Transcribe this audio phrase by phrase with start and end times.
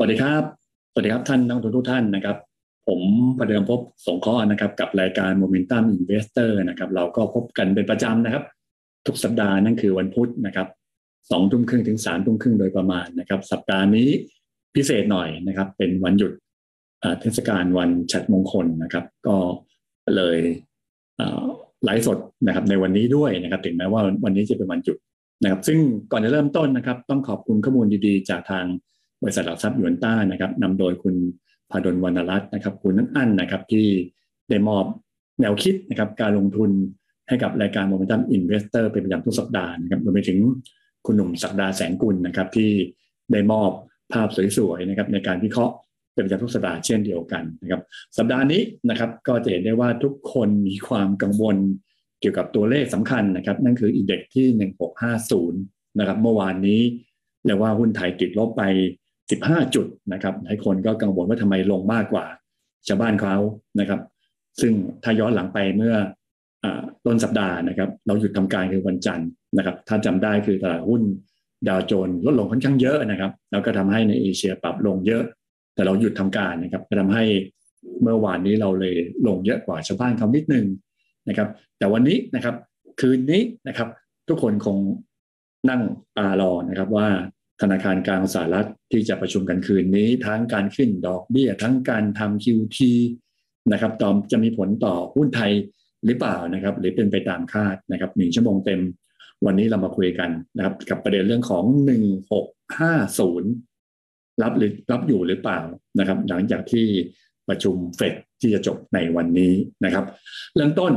[0.00, 0.44] สวัสดีครับ
[0.92, 2.36] สวัสดีครับท่านนักลงทุนทุกท่านนะครับ
[2.88, 3.00] ผม
[3.38, 8.44] ประเดิมพบสงเคราะห์นะครับ กับรายการ Momentum Investor นะครับ เราก็พบกันเป็นประจำนะครับ
[9.06, 10.68] ทุกสัปดาห์นั่นคือวันพุธนะครับ
[11.30, 14.08] สองทุ่มครึ่งถึงสามทุ่มครึ่งโดยประมาณนะครับ สัปดาห์นี้
[14.74, 16.32] พิเศษหน่อยนะครับ เป็นวันหยุด
[17.20, 19.36] เทศกาลวันฉัดมงคลนะครับ ก็
[20.16, 20.38] เลย
[21.84, 24.96] ไลฟ์สดนะครับในวันนี้ด้วยนะครับ ถึงแม้ว่าวันนี้จะเป็นวันหยุด
[25.42, 25.78] นะครับ ซึ่ง
[26.12, 28.66] ก่อนจะเริ่มต้นนะครับ ต้องขอบคุณข้อมูลดีๆ จากทาง
[29.22, 31.14] บริษัทหลักทรัพย์ยวนต้านะครับนำโดยคุณ
[31.70, 33.86] พาดลวรรณรัตน์นะครับ คุณนั่นอั้นนะครับที่
[34.50, 34.84] ได้มอบ
[35.40, 36.70] แนวคิดนะครับการลงทุน
[37.28, 40.38] ให้กับรายการ Momentum Investor เป็นประจำทุกสัปดาห์นะครับรวมไปถึง
[41.06, 42.70] คุณหนุ่มศักดาแสงกุลนะครับ ที่
[43.32, 43.70] ได้มอบ
[44.12, 45.74] ภาพสวยๆนะครับในการวิเคราะห์
[46.14, 47.80] เป็นประจำทุกสัปดาห์เช่นเดียวกันนะครับ
[48.18, 51.56] สัปดาห์นี้นะครับก็จะเห็นได้ว่าทุกคนมีความกังวล
[52.20, 54.46] เกี่ยวกับตัวเลขสำคัญนะครับ นั่นคืออินเด็กซ์ที่
[55.46, 56.80] 1650 นะครับ เมื่อวานนี้
[57.44, 58.62] เรียกว่าหุ้นไทยติดลบไป
[59.30, 62.24] 15 จุดนะครับหลายคนก็กังวลว่าทำไมลงมากกว่า
[62.88, 63.36] ชาวบ้านเขา
[63.80, 64.00] นะครับ
[64.60, 65.94] ซึ่งถ้าย้อนหลังไปเมื่อ
[67.06, 71.02] ต้นสัปดาห์นะครับ เราหยุดทำการคือวันจันทร์นะครับ ถ้าจำได้คือตลาดหุ้น
[71.68, 75.22] ดาวโจนส์ลดลงค่อนข้างเยอะนะครับ แล้วก็ทำให้ในเอเชียปรับลงเยอะ
[75.74, 77.24] แต่เราหยุดทำการนะครับก็ทำให้
[78.02, 80.66] เมื่อวานนี้เราเลยลงเยอะกว่าชาวบ้านเขานิดนึง
[81.28, 82.54] นะครับ แต่วันนี้นะครับ
[83.00, 83.88] คืนนี้นะครับ
[84.28, 84.76] ทุกคนคง
[85.70, 85.82] นั่ง
[86.16, 87.08] ตารอนะครับว่า
[87.60, 92.78] ธนาคารกลางสหรัฐที่จะประชุมกันคืนนี้ ทั้งการขึ้นดอกเบี้ย ทั้งการทำ QT
[93.72, 95.52] นะครับตอมจะมีผลต่อหุ้นไทย
[96.06, 98.80] หรือเปล่านะครับ หรือเป็นไปตามคาดนะครับหนึ่งชั่วโมงเต็ม
[99.46, 102.46] วันนี้เรามาคุยกันนะครับ กับประเด็นเรื่องของหนึ่งหก
[102.78, 103.50] ห้าศูนย์
[104.42, 105.60] รับหรือรับอยู่หรือเปล่า
[105.98, 106.86] นะครับ หลังจากที่
[107.48, 110.04] ประชุมเฟดที่จะจบในวันนี้นะครับ
[110.56, 110.92] เริ่มต้น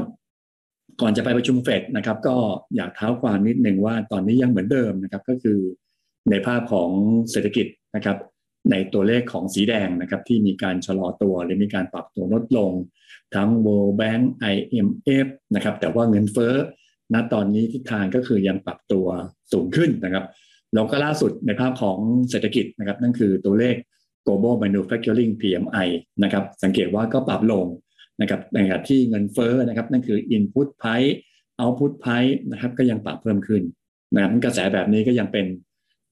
[1.01, 2.35] ก่อนจะไปประชุมเฟดนะครับ ก็
[2.75, 5.59] อยากเท้าความนิดหนึ่งว่าตอนนี้ยังเหมือนเดิมนะครับ ก็คือ
[6.29, 6.89] ในภาพของ
[7.31, 8.17] เศรษฐกิจนะครับ
[8.71, 12.71] ในตัวเลขของสีแดงนะครับที่มีการชะลอตัวหรือมีการปรับตัวลดลง
[13.35, 16.53] ทั้ง World Bank IMF นะครับแต่ว่าเงินเฟ้อ
[17.13, 19.05] ณตอนนี้ทิศทางก็คือยังปรับตัว
[19.51, 20.25] สูงขึ้นนะครับ
[20.73, 21.97] แล้วก็ล่าสุดในภาพของ
[22.29, 23.75] เศรษฐกิจนะครับนั่นคือตัวเลข
[24.25, 25.87] global manufacturing PMI
[26.23, 27.65] นะครับสังเกตว่าก็ปรับลง
[28.21, 31.13] นะครับในขณะที่เงินเฟ้อนะครับนั่นคือ input price
[31.61, 33.63] output price นะครับก็ยังปรับเพิ่มขึ้น
[34.13, 35.45] นะครับกระแสแบบนี้ก็ยังเป็น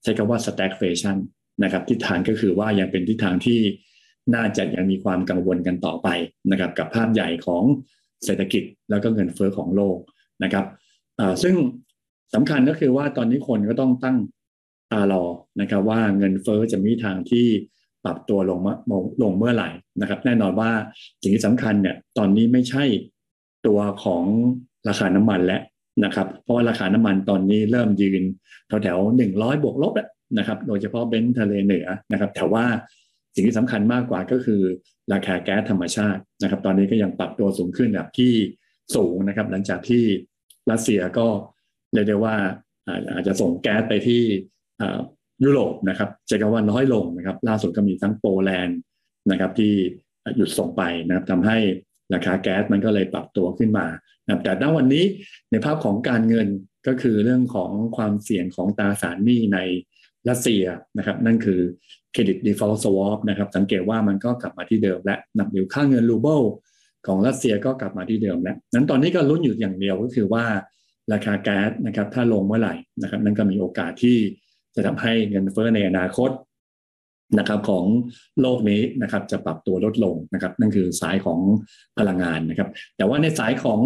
[0.02, 1.16] ใช้คำว่า stagflation
[1.62, 3.60] นะครับทิศทางก็คือว่ายังเป็นทิศทางที่
[4.34, 6.08] น่าจะยังมีความกังวลกันต่อไป
[6.50, 7.62] นะครับกับภาพใหญ่ของ
[8.24, 9.98] เศรษฐกิจแล้วก็เงินเฟอ้อของโลก
[10.44, 10.66] นะครับ
[11.42, 11.54] ซึ่ง
[12.34, 14.16] สำคัญก็คือว่าตอนนี้คนก็ต้องตั้ง
[14.92, 15.24] ตารอ
[15.60, 17.46] นะครับว่าเงินเฟอ้อจะมีทางที่
[18.04, 18.74] ปรับตัวลงมา
[19.22, 20.70] ลงเมื่อไหร่นะครับ แน่นอนว่า
[21.22, 22.84] สิ่งที่สำคัญเนี่ยตอนนี้ไม่ใช่
[23.66, 24.24] ตัวของ
[24.88, 25.58] ราคาน้ำมันและ
[26.04, 28.22] นะครับ เพราะว่าราคาน้ำมันตอนนี้เริ่มยืน
[28.82, 29.92] แถวๆหนึ่งร้อยบวกลบ
[30.38, 32.64] นะครับ โดยเฉพาะเบนซ์ทะเลเหนือนะครับแต่ว่า
[33.34, 34.62] สิ่งที่สำคัญมากกว่าก็คือ
[35.12, 38.32] ราคาแก๊สธรรมชาตินะครับ ตอนนี้ก็ยังปรับตัวสูงขึ้นแบบที่
[38.96, 40.02] สูงนะครับ หลังจากที่
[40.70, 41.26] รัสเซียก็
[41.92, 42.36] เรียกได้ว่า
[43.14, 44.22] อาจจะส่งแก๊สไปที่
[45.44, 48.78] ยุโรปนะครับจะกว่าน้อยลงนะครับ ล่าสุดก็มีทั้งโปแลนด์
[49.30, 49.72] นะครับที่
[50.36, 51.58] หยุดส่งไปนะครับทำให้
[52.14, 53.86] ราคาแก๊สมันก็เลยปรับตัวขึ้นมา
[54.26, 55.04] นะแต่ณวันนี้
[55.50, 56.48] ในภาพของการเงิน
[56.86, 59.58] ก็คือเรื่องของความเสี่ยงของตราสารหนี้ใน
[60.28, 60.64] รัสเซีย
[60.98, 61.60] นะครับ นั่นคือ
[62.12, 66.40] เครดิต default swap นะครับ สังเกตว่ามันก็กลับมาที่เดิมและนับอยู่ค่าเงินรูเบิล
[67.06, 70.44] ของรัสเซียก็กลับมาที่เดิมแล้ว นั้นตอนนี้ก็ลุ้นอยู่อย่างเดียวก็คือว่า
[71.12, 74.16] ราคาแก๊สนะครับถ้าลงเมื่อไหร่นะครับ นั่นก็มีโอกาสที่
[74.74, 76.30] จะทำให้เงินเฟ้อในอนาคต
[77.38, 77.84] นะครับของ
[78.40, 81.40] โลกนี้นะครับจะปรับตัวลดลงนะครับ นั่นคือสายของ
[81.98, 83.80] พลังงานนะครับ แต่ว่าในสายของ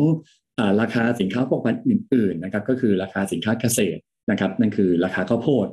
[0.58, 4.00] อราคาสินค้าพวกพันอื่นๆนะครับ ก็คือราคาสินค้าเกษตร
[4.30, 5.66] นะครับ นั่นคือราคาข้าวโพด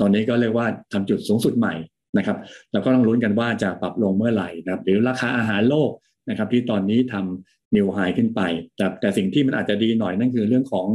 [0.00, 1.74] ตอนนี้ก็เรียกว่าทำจุดสูงสุดใหม่
[2.18, 2.36] นะครับ
[2.72, 5.90] แล้วก็ต้องลุ้นกันว่าจะปรับลงเมื่อไหร่นะครับ หรือราคาอาหารโลก
[6.28, 8.40] นะครับ ที่ตอนนี้ทำนิวไฮขึ้นไป
[8.76, 10.86] แต่แต่สิ่งที่มันอาจจะดีหน่อยนั่นคือเรื่องของ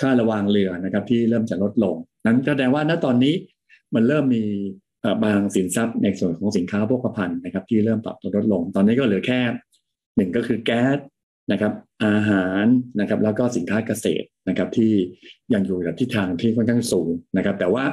[0.00, 1.96] ค่าระวางเรือนะครับ ที่เริ่มจะลดลง
[2.26, 3.34] นั้นแสดงว่าณตอนนี้
[3.94, 4.44] มันเริ่มมี
[5.24, 9.40] บางสินทรัพย์ในส่วนของสินค้าพวกพันนะครับ ที่เริ่มปรับตัวลดลง ตอนนี้ก็เหลือแค่
[10.16, 10.98] หนึ่งก็คือแก๊ส
[11.52, 11.72] นะครับ
[12.04, 12.64] อาหาร
[13.00, 14.92] นะครับแล้วก็สินค้าเกษตรนะครับที่
[15.54, 17.84] ยังอยู่กับทิศทางที่ค่อนข้างสูงนะครับ แต่ว่า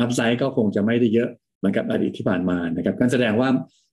[0.00, 1.28] อัพไซด์ก็คงจะไม่ได้เยอะ
[1.58, 3.48] เหมือนกับอดีตที่ผ่านมานะครับก็แสดงว่า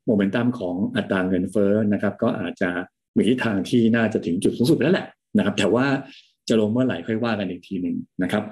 [0.06, 2.70] โมเมนตัมของอัตราเงินเฟ้อนะครับก็อาจจะ
[3.16, 5.86] มีทิศทางที่น่าจะถึงจุดสูงสุดแล้วแหละนะครับ แต่ว่า
[6.48, 8.44] จะลงเมื่อไหร่ค่อยว่ากันอีกทีหนึ่งนะครับ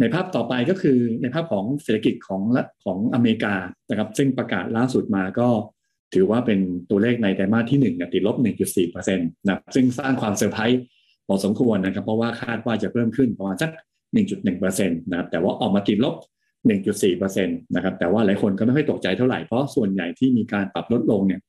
[0.00, 2.42] ในภาพต่อไปก็คือในภาพของเศรษฐกิจของ
[2.84, 3.54] ของอเมริกา
[3.90, 5.48] นะครับซึ่งประกาศล่าสุดมาก็
[6.14, 6.60] ถือว่าเป็น
[6.90, 8.36] ตัวเลขในไตรมาสที่1เนี่ยติดลบ
[8.76, 10.80] 1.4%นะครับซึ่งสร้างความเซอร์ไพรส์
[11.26, 13.70] พอสมควรนะครับ เพราะว่าคาดว่าจะเพิ่มขึ้นประมาณสัก
[14.34, 16.14] 1.1%นะครับแต่ว่าออกมาติดลบ
[16.66, 21.40] 1.4%นะครับแต่ว่าหลายคนก็ไม่ค่อยตกใจเท่าไหร่เพราะส่วนใหญ่ที่มีการปรับลดลงเนี่ย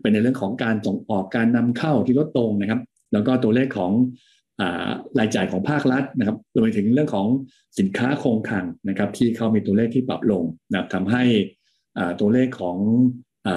[0.00, 2.80] เป็นในเรื่องของการส่งออกการนำเข้าที่ลดลงนะครับ
[3.12, 3.92] แล้วก็ตัวเลขของ
[5.18, 7.26] รายจ่ายของภาครัฐนะครับรวมไปถึงเรื่องของ
[7.78, 11.22] สินค้าคงคลังนะครับ ที่เขามีตัวเลขที่ปรับลงนะครับทำให้
[12.20, 12.76] ตัวเลขของ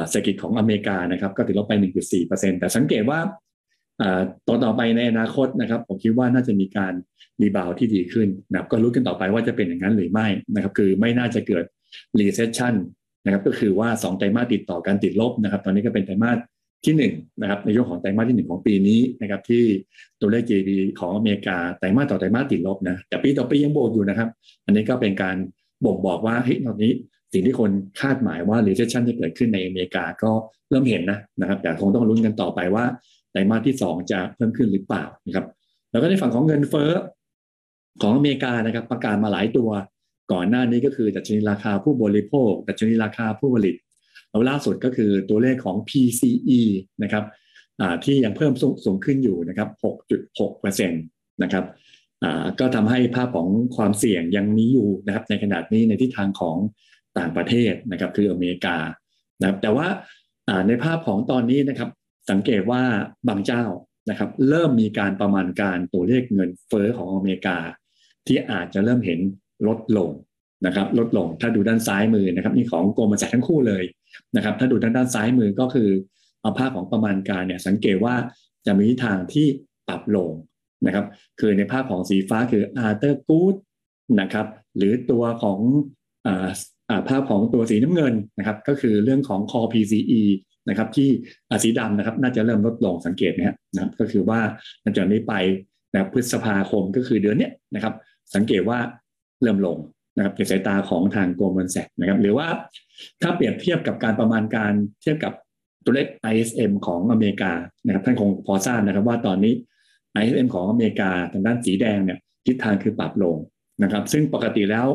[0.09, 1.73] เศรษฐกิจของอเมริกานะครับ ก็ติดลบไป
[2.17, 3.19] 1.4%แต่สังเกตว่า
[4.47, 6.93] ต่อต่อไปในอนาคตนะครับ ผมคิดว่าน่าจะมีการ
[7.41, 11.65] รีบาวที่ดีขึ้นนะครับก็รู้กันต่อไปว่าจะเป็นอย่างนั้นหรือไม่นะครับ คือไม่น่าจะเกิด
[12.19, 12.73] recession
[13.25, 16.37] นะครับ ก็คือว่า 2 ไตรมาสติดต่อกันติดลบนะครับ ตอนนี้ก็เป็นไตรมาส
[16.85, 19.63] ที่1นะครับในช่วงของไตรมาสที่ 1 ของปีนี้นะครับที่
[20.21, 24.29] ตัวเลข GDP ของอเมริกาไตรมาสต่อไตรมาสติดลบนะแต่ปีต่อปียังบวกอยู่นะครับ
[24.65, 25.35] อันนี้ก็เป็นการ
[25.85, 26.91] บ่งบอกว่าเฮ้ยตอนนี้
[27.33, 27.71] สิ่งที่คน
[28.01, 30.31] คาดหมายว่า recession จะเกิดขึ้นในอเมริกาก็
[30.69, 32.85] เริ่มเห็นนะนะครับแต่คงต้องลุ้นกันต่อไปว่า
[33.31, 35.45] ไตรมาสที่ 2 จะเพิ่มขึ้นหรือเปล่านะครับ
[35.91, 36.91] แล้วก็ในฝั่งของเงินเฟ้อ
[38.01, 39.69] ของอเมริกานะครับประกาศมาหลายตัว
[40.33, 43.75] ก่อนหน้านี้ก็คือดัชนีราคาผู้บริโภคดัชนีราคาผู้ผลิต
[44.35, 46.61] แล้วล่าสุดก็คือตัวเลขของ PCE
[47.03, 47.23] นะครับ
[48.03, 48.53] ที่ยังเพิ่ม
[48.85, 49.69] สูงขึ้นอยู่นะครับ
[50.29, 51.65] 6.6%นะครับ
[52.59, 56.57] ก็ทำให้ภาพของความเสี่ยงยังมีอยู่นะครับในขนาดนี้ในทิศทางของ
[57.17, 58.77] ต่างประเทศนะครับคืออเมริกา
[59.39, 59.87] นะครับแต่ว่า
[60.67, 61.89] ในภาพของตอนนี้นะครับ
[62.31, 62.81] สังเกตว่า
[63.27, 63.63] บางเจ้า
[64.09, 67.57] นะครับเริ่มมีการประมาณการตัวเลขเงินเฟอ้อของอเมริกา
[68.27, 69.19] ที่อาจจะเริ่มเห็น
[69.67, 70.11] ลดลง
[70.65, 73.83] นะครับลดลงถ้าดูด้านซ้ายมือนะครับนี่ของโกลมาจากทั้งคู่เลย
[74.35, 75.89] นะครับ ถ้าดูด้านด้านซ้ายมือก็คือ
[76.41, 78.15] เอาภาพของประมาณการเนี่ยสังเกตว่า
[78.65, 79.47] จะมีทางที่
[79.87, 80.31] ปรับลง
[80.85, 81.05] นะครับ
[81.39, 83.55] คือในภาพของสีฟ้าคืออาร์เตอร์กูด
[84.21, 84.47] นะครับ
[84.77, 85.59] หรือตัวของ
[87.09, 90.21] ภาพของตัวสีน้ำเงินนะครับ ก็คือเรื่องของ core PCE
[90.69, 91.09] นะครับ ที่
[91.63, 93.49] สีดำนะครับ น่าจะเริ่มลดลงสังเกตนะค
[93.83, 94.39] รับ ก็คือว่า
[94.81, 95.33] หลังจากนี้ไป
[95.93, 97.93] นะพฤษภาคมก็คือเดือนนี้นะครับ
[98.35, 98.79] สังเกตว่า
[99.41, 99.77] เริ่มลง
[100.15, 102.47] นะครับในสายตาของทางโกลมอนแซกนะครับ หรือว่า
[103.21, 105.33] ถ้าเปรียบเทียบกับการประมาณการเทียบกับ
[105.85, 107.53] ตัวเลข ISM ของอเมริกา
[107.85, 109.53] นะครับท่านคงพอทราบนะครับว่าตอนนี้
[110.21, 113.35] ISM ของอเมริกาทางด้านสีแดงเนี่ยทิศทางคือปรับลง
[113.83, 114.87] นะครับ ซึ่งปกติแล้ว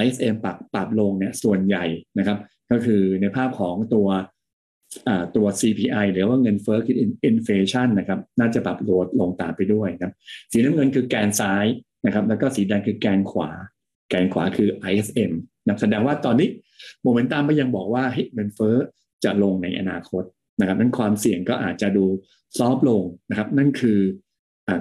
[0.00, 1.84] ISM ปรับปรับลงเนี่ยส่วนใหญ่
[2.18, 2.38] นะครับ
[2.70, 4.08] ก็คือในภาพของตัว
[5.36, 10.14] ตัว CPI หรือว่าเงินเฟ้อคืออินเฟชันนะครับ น่าจะปรับลดลงตามไปด้วยนะครับ
[10.52, 11.66] สีน้ำเงินคือแกนซ้าย
[12.06, 13.50] นะครับ แล้วก็สีแดงคือแกนขวา
[14.08, 15.32] แกนขวาคือ ISM
[15.66, 16.48] นะแสดงว่าตอนนี้
[17.02, 18.04] โมเมนตัมก็ยังบอกว่า
[18.34, 18.76] เงินเฟ้อ
[19.24, 20.24] จะลงในอนาคต
[20.60, 22.04] นะครับนั้นความเสี่ยงก็อาจจะดู
[22.58, 23.98] ซอฟลงนะครับ นั่นคือ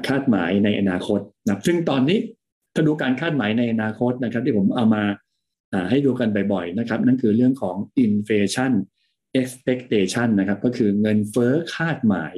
[0.08, 2.20] คาดหมายในอนาคตนะซึ่งตอนนี้
[2.74, 5.04] ถ้าดูการคาดหมายในอนาคตนะครับ ที่ผมเอามา
[5.90, 7.76] ให้ดูกันบ่อยๆนะครับ นั่นคือเรื่องของ
[8.06, 8.72] inflation
[9.42, 12.34] expectation นะครับ ก็คือเงินเฟ้อคาดหมาย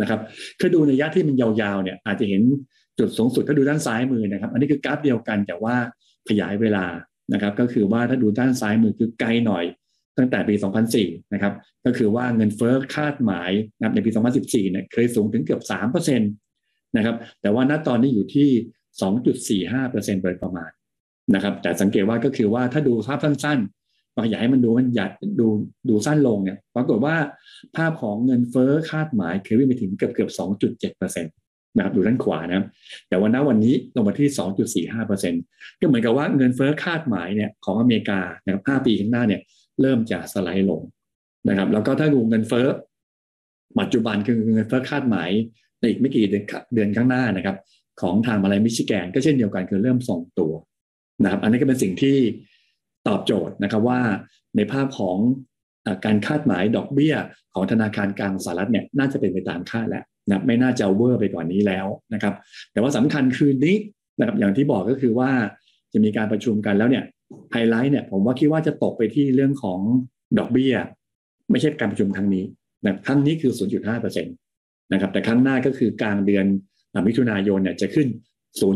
[0.00, 0.20] นะครับ
[0.60, 2.42] คือดูในระยะที่มันยาวๆเนี่ยอาจจะเห็น
[2.98, 5.76] จุดสูงสุดก็ดูด้านซ้ายมือนะครับ อันนี้คือกราฟเดียวกันแต่ว่า
[6.28, 6.86] ขยายเวลา
[7.32, 9.64] นะครับ ก็คือว่าถ้าดูด้านซ้ายมือคือไกลหน่อย
[10.18, 10.54] ตั้งแต่ปี
[10.94, 11.52] 2004 นะครับ
[11.84, 15.62] ก็คือว่าเงินเฟ้อคาดหมายนะในปี 2014 เนี่ยเคยสูงถึงเกือบ
[16.08, 18.48] 3%นะครับ แต่ว่าณตอนนี้อยู่ที่
[19.78, 20.70] 2.45%โดยประมาณ
[21.34, 25.46] นะครับ แต่สังเกตว่าก็คือว่าถ้าดูภาพสั้นๆอยากให้มันดูมันอยากดู
[25.88, 27.16] ดูสั้นลงเนี่ย ปรากฏว่า
[27.76, 32.66] ภาพของเงินเฟ้อคาดหมายเคยวิ่งไปถึงเกือบเกือบ 2.7% นะครับดูด้านขวานะ
[33.08, 34.28] แต่ว่าณวันนี้ลงมาที่
[34.98, 39.40] 2.45%ก็เหมือนกับว่าเงินเฟ้อคาดหมายเนี่ยของอเมริกานะครับ5ปีข้างหน้าเนี่ย
[39.80, 40.82] เริ่มจะสไลด์ลง
[41.48, 42.66] นะครับ แล้วก็ถ้าดูเงินเฟ้อ
[43.80, 45.30] ปัจจุบันคือเงินเฟ้อคาดหมาย
[45.80, 47.56] ในอีกไม่กี่เดือนข้างหน้านะครับ
[48.00, 50.52] ของทางมาลายมิชิแกนก็เช่นเดียวกันคือเริ่มส่งตัว
[51.22, 52.16] นะครับ อันนี้ก็เป็นสิ่งที่
[53.08, 54.00] ตอบโจทย์นะครับว่า
[54.56, 55.16] ในภาพของ
[56.04, 57.14] การคาดหมายดอกเบี้ย
[57.54, 62.34] ของธนาคารกลางสหรัฐเนี่ยน่าจะเป็นไปตามคาดแล้วนะไม่น่าจะเวอร์ไปกว่านี้แล้วนะครับ
[62.72, 63.76] แต่ว่าสำคัญคืนนี้
[64.18, 65.30] นะครับอย่างที่บอกก็คือว่า
[65.92, 67.04] จะมีการประชุมกันแล้วเนี่ย
[67.52, 69.80] ไฮไลท์เนี่ยผมว่าคิดว่าจะตกไปที่เรื่องของ
[70.38, 70.74] ดอกเบี้ย
[71.50, 72.44] ไม่ใช่การประชุมครั้งนี้
[72.84, 73.52] นะครั้งนี้คือ
[73.98, 76.46] 0.5%นะครับแต่ครั้งหน้าก็คือกลางเดือน
[77.06, 78.08] มิถุนายนเนี่ยจะขึ้น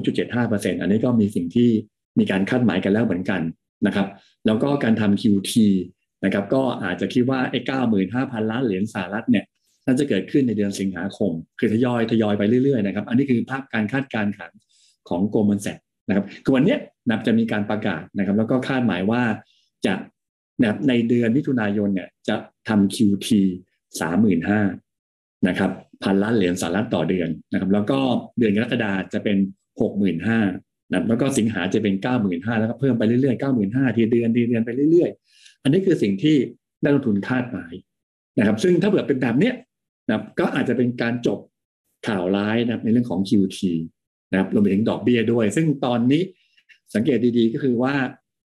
[0.06, 1.70] 0.75%อันนี้ก็มีสิ่งที่
[2.18, 3.40] มีการคาดหมายกันแล้วเหมือนกัน
[3.86, 4.06] นะครับ
[4.46, 5.52] แล้วก็การทำ QT
[6.24, 7.60] นะครับก็อาจจะคิดว่าไอ้
[8.00, 9.44] 95,000ล้านเหรียญสหรัฐเนี่ย
[9.86, 14.50] น่าจะเกิดขึ้นในเดือนสิงหาคม คือทยอยทยอยไปเรื่อยๆนะครับ อันนี้คือภาพการคาดการณ์ขัน
[15.08, 15.78] ของโกลมอนแซก
[16.08, 16.76] นะครับคือวันนี้
[17.08, 19.22] นะจะมีการประกาศนะครับ แล้วก็คาดหมายว่า
[19.86, 19.94] จะ
[20.62, 22.36] นะในเดือนมิถุนายนเนี่ยจะ
[22.68, 23.28] ทำ QT
[24.00, 24.60] สามหมื่นห้า
[25.48, 25.70] นะครับ
[26.02, 27.98] พันล้านเหรียญสหรัฐต่อเดือนนะครับ แล้วก็
[28.38, 29.36] เดือนกรกฎาจะเป็น
[29.80, 30.40] หกหมื่นห้า
[30.90, 35.23] นะแล้วก็สิงหาจะเป็นเก้าหมื่นห้าแล้วก็เพิ่มไปเรื่อยๆเก้าหมื่นห้าทีเดือนทีเดือนไปเรื่อยๆ
[35.64, 36.36] อันนี้คือสิ่งที่
[36.82, 37.72] นักลงทุนคาดหมาย
[38.38, 39.54] นะครับ ซึ่งถ้าเกิดเป็นแบบเนี้ย
[40.08, 41.38] นะก็อาจจะเป็นการจบ
[42.08, 43.58] ข่าวร้ายนะในเรื่องของ QT
[44.30, 46.22] นะครับรวมไปถึงดอกเบี้ยด้วย ซึ่งตอนนี้
[46.94, 47.94] สังเกตดีๆก็คือว่า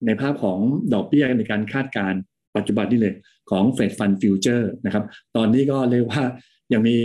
[0.05, 0.59] ในภาพของ
[0.93, 2.13] ดอกเบี้ยในการคาดการณ์
[2.55, 3.15] ปัจจุบันนี่เลย
[3.49, 5.03] ของ Fed Fund Futures นะครับ
[5.35, 6.23] ตอนนี้ก็เรียกว่า
[6.73, 6.95] ยังมี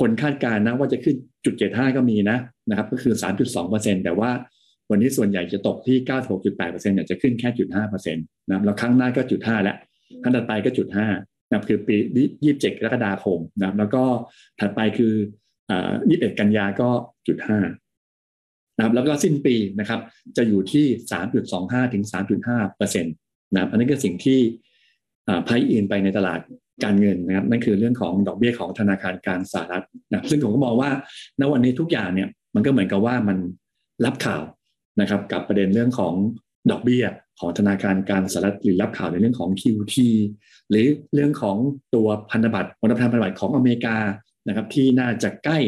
[0.00, 2.38] คนคาดการณ์นะว่าจะขึ้นจุดเจ็ดห้าก็มีนะ
[2.70, 4.30] นะครับ ก็คือสามจุดสองเปอร์เซ็นต์แต่ว่า
[4.90, 9.76] วันนี้ส่วนใหญ่จะตกที่เก้าหกจุดแปดเปอร์เซ็นต์เนี่ยจะขึ้นแค่จุดห้าเปอร์เซ็นต์นะแล้วครั้งหน้าก็จุดห้าแล้ว
[10.22, 11.08] ครั้งถัดไปก็จุดห้า
[11.48, 11.96] นะครับคือปี
[12.44, 14.02] ยี่สิบเจ็ดกรกฎาคมนะครับแล้วก็
[14.60, 15.14] ถัดไปคือ
[16.10, 16.88] ยี่สิบเอ็ดกันยาก็
[17.28, 17.58] จุดห้า
[18.76, 20.00] นะครับแล้วก็สิ้นปีนะครับ
[20.36, 23.14] จะอยู่ที่สามจุดสองห้าถึงสามจุดห้าเปอร์เซ็นต์
[23.52, 24.38] นะครับ อันนี้ก็สิ่งที่
[25.44, 26.40] ไพ่อินไปในตลาด
[26.84, 30.90] การเงินนะครับ นั่นคือเรื่องของดอกเบี้ยของธนาคารกลางสหรัฐนะซึ่งผมก็มองว่า
[31.40, 33.38] ณวันนี้ทุกอย่างเนี่ย มันก็เหมือนกับว่ามัน
[34.04, 34.42] รับข่าว
[35.00, 36.14] นะครับกับประเด็นเรื่องของ
[36.70, 37.04] ดอกเบี้ย
[37.40, 39.96] ของธนาคารกางสหรัฐหรือรับข่าวในเรื่องของ QT
[40.70, 41.56] หรือเรื่องของ
[41.94, 43.96] ตัวพันธบัตรพันธพันธบัตรของอเมริกา
[44.48, 45.58] นะครับที่น่าจะใกล้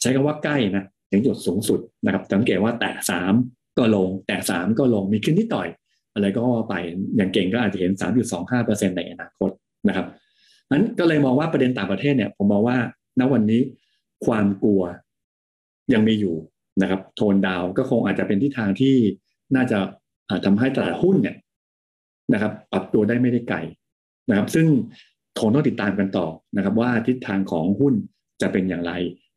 [0.00, 3.32] ใช้คำว่าใกล้นะถึงจุดสูงสุดนะครับสังเกตว่าแตะสาม
[3.78, 5.68] ก็ลง แตะสามก็ลงมีขึ้นนิดหน่อย
[6.14, 6.74] อะไรก็ไป
[7.16, 7.92] อย่างเก่งก็อาจจะเห็น
[8.44, 9.50] 3.25%ในอนาคต
[9.88, 10.06] นะครับ
[10.70, 12.78] นั้นก็เลยมองว่าประเด็นต่างประเทศเนี่ยผมมองว่า
[13.20, 13.60] ณวันนี้
[14.26, 14.82] ความกลัว
[15.92, 16.34] ยังมีอยู่
[16.82, 18.96] นะครับโทนดาวก็คงอาจจะเป็นทิศทางที่
[19.54, 19.78] น่าจะ
[20.44, 21.36] ทำให้ตลาดหุ้นเนี่ย
[22.32, 23.58] นะครับ ปรับตัวได้ไม่ได้ไกล
[24.30, 24.66] นะครับ ซึ่ง
[25.40, 27.94] คงต้องติดตามกันต่อนะครับ ว่าทิศทางของหุ้น
[28.42, 28.92] จะเป็นอย่างไร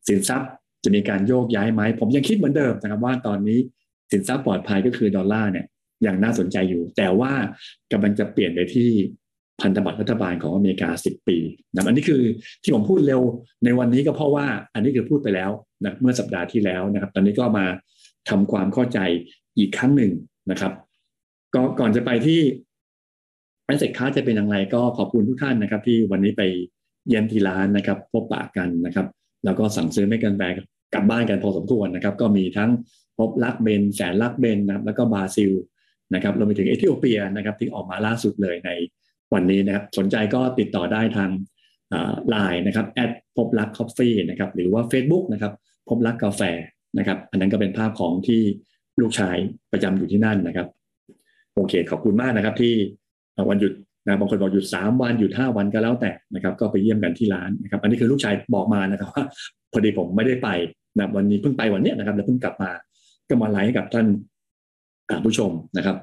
[0.08, 0.50] สินทรัพย์
[0.84, 3.60] จะมีการโยกย้ายไหมผมยังคิดเหมือนเดิมนะครับ ว่าตอนนี้
[4.12, 5.66] สินทรัพย์ปลอดภัยก็คือดอลลาร์เนี่ย
[6.06, 7.32] ยังน่าสนใจอยู่ แต่ว่า
[7.92, 8.90] กำลังจะเปลี่ยนไปที่
[9.62, 11.38] พันธบัตรรัฐบาลของอเมริกา 10 ปี
[11.74, 12.22] นะอันนี้คือ
[12.64, 13.22] ที่ผมพูดเร็ว
[13.64, 15.52] ในวันนี้ก็เพราะว่าอันนี้คือพูดไปแล้ว
[15.84, 17.66] นะเมื่อสัปดาห์ที่แล้วนะครับ ตอนนี้ก็มา
[18.30, 19.00] ทำความเข้าใจ
[19.58, 20.12] อีกครั้งหนึ่ง
[20.52, 20.74] นะครับ
[21.56, 22.40] ก็ก่อนจะไปที่
[23.66, 26.44] asset class จะเป็นอย่างไรก็ขอบคุณทุกท่านนะครับ ที่วันนี้ไป
[27.08, 29.08] เยี่ยมที่ร้านนะครับ พบปะกันนะครับ
[29.46, 30.54] แล้วก็สั่งซื้อไม่กันแบก
[30.94, 32.70] กลับบ้านกันพอสมควรนะครับ ก็มีทั้ง
[33.18, 35.52] พบรัก blend แสนรัก blend นะครับแล้วก็บราซิล
[36.14, 38.70] นะครับรวมไปถึงเอธิโอเปียนะครับที่ออกมาล่าสุดเลยใน
[39.34, 41.30] วันนี้นะครับสนใจก็ติดต่อได้ทาง
[42.30, 45.54] ไลน์นะครับแอดพบรัก coffee นะครับหรือว่า Facebook นะครับ
[45.90, 46.42] พบรักกาแฟ
[46.98, 48.42] นะครับ อันนั้นก็เป็นภาพของที่
[49.02, 49.38] ลูกชาย
[49.72, 50.68] ประจำอยู่ที่นั่นนะครับ
[51.56, 52.74] โอเค ขอบคุณมากนะครับ ที่
[53.50, 53.74] วันหยุด
[54.06, 59.24] นะบางคนบอกหยุดสามวันหยุดห้าวันก็แล้วแต่นะครับ ก็ไปเยี่ยมกันที่ร้านนะครับ อันนี้คือลูกชายบอกมานะครับว่า
[59.72, 60.50] พอดีผมไม่ได้ไป
[60.98, 62.72] นะวันนี้เพิ่งไปวันนี้นะครับ แล้วเพิ่งกลับมา
[63.30, 64.08] ก็มาไลฟ์ให้กับท่าน
[65.26, 65.98] ผู้ชมนะครับ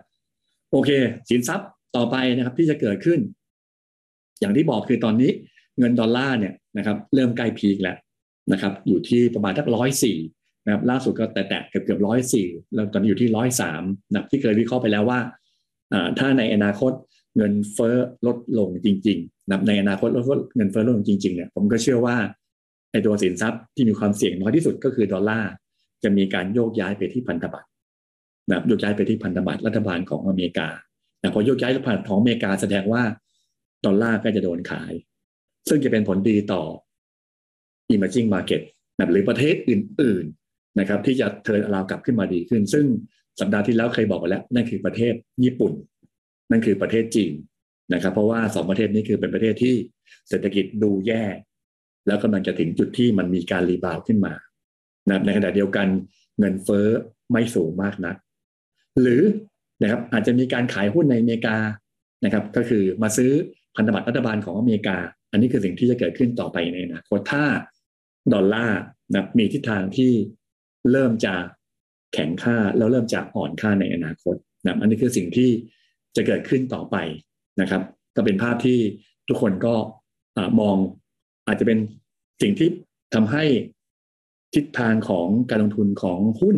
[0.71, 0.91] โอเค
[1.29, 3.21] สินทรัพย์ ต่อไปนะครับที่จะเกิดขึ้น
[4.41, 5.31] อย่างที่บอกคือตอนนี้
[5.79, 7.97] เงินดอลลาร์เนี่ยนะครับเริ่มใกล้พีคแล้ว
[8.53, 10.19] นะครับอยู่ที่ประมาณทักร้อยสี่
[10.65, 15.21] นะครับล่าสุดก็แตะเกือบเกือบร้อยสี่แล้วตอนนี้อยู่ที่ร้อยสามนะที่เคยวิเคราะห์ไปแล้วว่า
[16.19, 16.93] ถ้าในอนาคต
[17.37, 22.17] เงินเฟ้อลดลงจริงๆนะในอนาคตลดเงินเฟ้อลดลงจริงๆเนี่ยผมก็เชื่อว่า
[22.93, 25.51] ในตัวสินทรัพย์ที่มีความเสี่ยงน้อยที่สุดก็คือดอลลาร์
[26.03, 27.69] จะมีการโยกย้ายไปที่พันธบัตร
[28.51, 30.69] นะโยกย้ายไปที่พันธบัตรรัฐบาลของอเมริกา
[31.27, 33.03] แต่พอโยกย้ายผ่านของอเมริกาแสดงว่า
[33.85, 34.93] ดอลลาร์ก็จะโดนขาย
[35.69, 36.63] ซึ่งจะเป็นผลดีต่อ
[37.93, 38.63] emerging market
[38.97, 42.87] นะหรือประเทศอื่น ๆนะครับ ที่จะ turnaround กลับขึ้นมาดีขึ้น ซึ่ง
[43.41, 45.15] สัปดาห์ที่แล้วเคยบอกไปแล้ว นั่นคือประเทศ
[45.45, 45.73] ญี่ปุ่น
[46.51, 47.33] นั่นคือประเทศจีน
[47.95, 49.75] นะครับ เพราะว่าสองประเทศนี้คือเป็นประเทศที่
[50.29, 51.25] เศรษฐกิจดูแย่
[52.07, 54.35] แล้วกำลังจะถึงจุดที่มันมีการ rebound ขึ้นมา
[55.09, 55.87] นะในขณะเดียวกัน
[56.39, 56.89] เงินเฟ้อ
[57.31, 58.17] ไม่สูงมากนัก
[59.01, 59.23] หรือ
[59.83, 61.57] นะครับอาจจะมีการขายหุ้นในอเมริกา
[62.25, 63.31] นะครับ ก็คือมาซื้อ
[63.77, 64.97] พันธบัตรรัฐบาลของอเมริกา
[65.31, 67.45] อันนี้คือสิ่งที่จะเกิดขึ้นต่อไปในอนาคตถ้า
[68.33, 68.81] ดอลลาร์
[69.13, 70.13] นะมีทิศทางที่
[70.93, 71.35] เริ่มจะ
[72.13, 75.51] แข็งค่าแล้วเริ่มจะอ่อนค่าในอนาคตนะอันนี้คือสิ่งที่
[76.17, 76.97] จะเกิดขึ้นต่อไป
[77.61, 77.83] นะครับ
[78.17, 78.79] ก็เป็นภาพที่
[79.29, 79.75] ทุกคนก็
[80.61, 80.77] มอง
[81.47, 81.79] อาจจะเป็น
[82.43, 82.69] สิ่งที่
[83.15, 83.45] ทำให้
[84.55, 86.57] ทิศทางของการลงทุนของหุ้น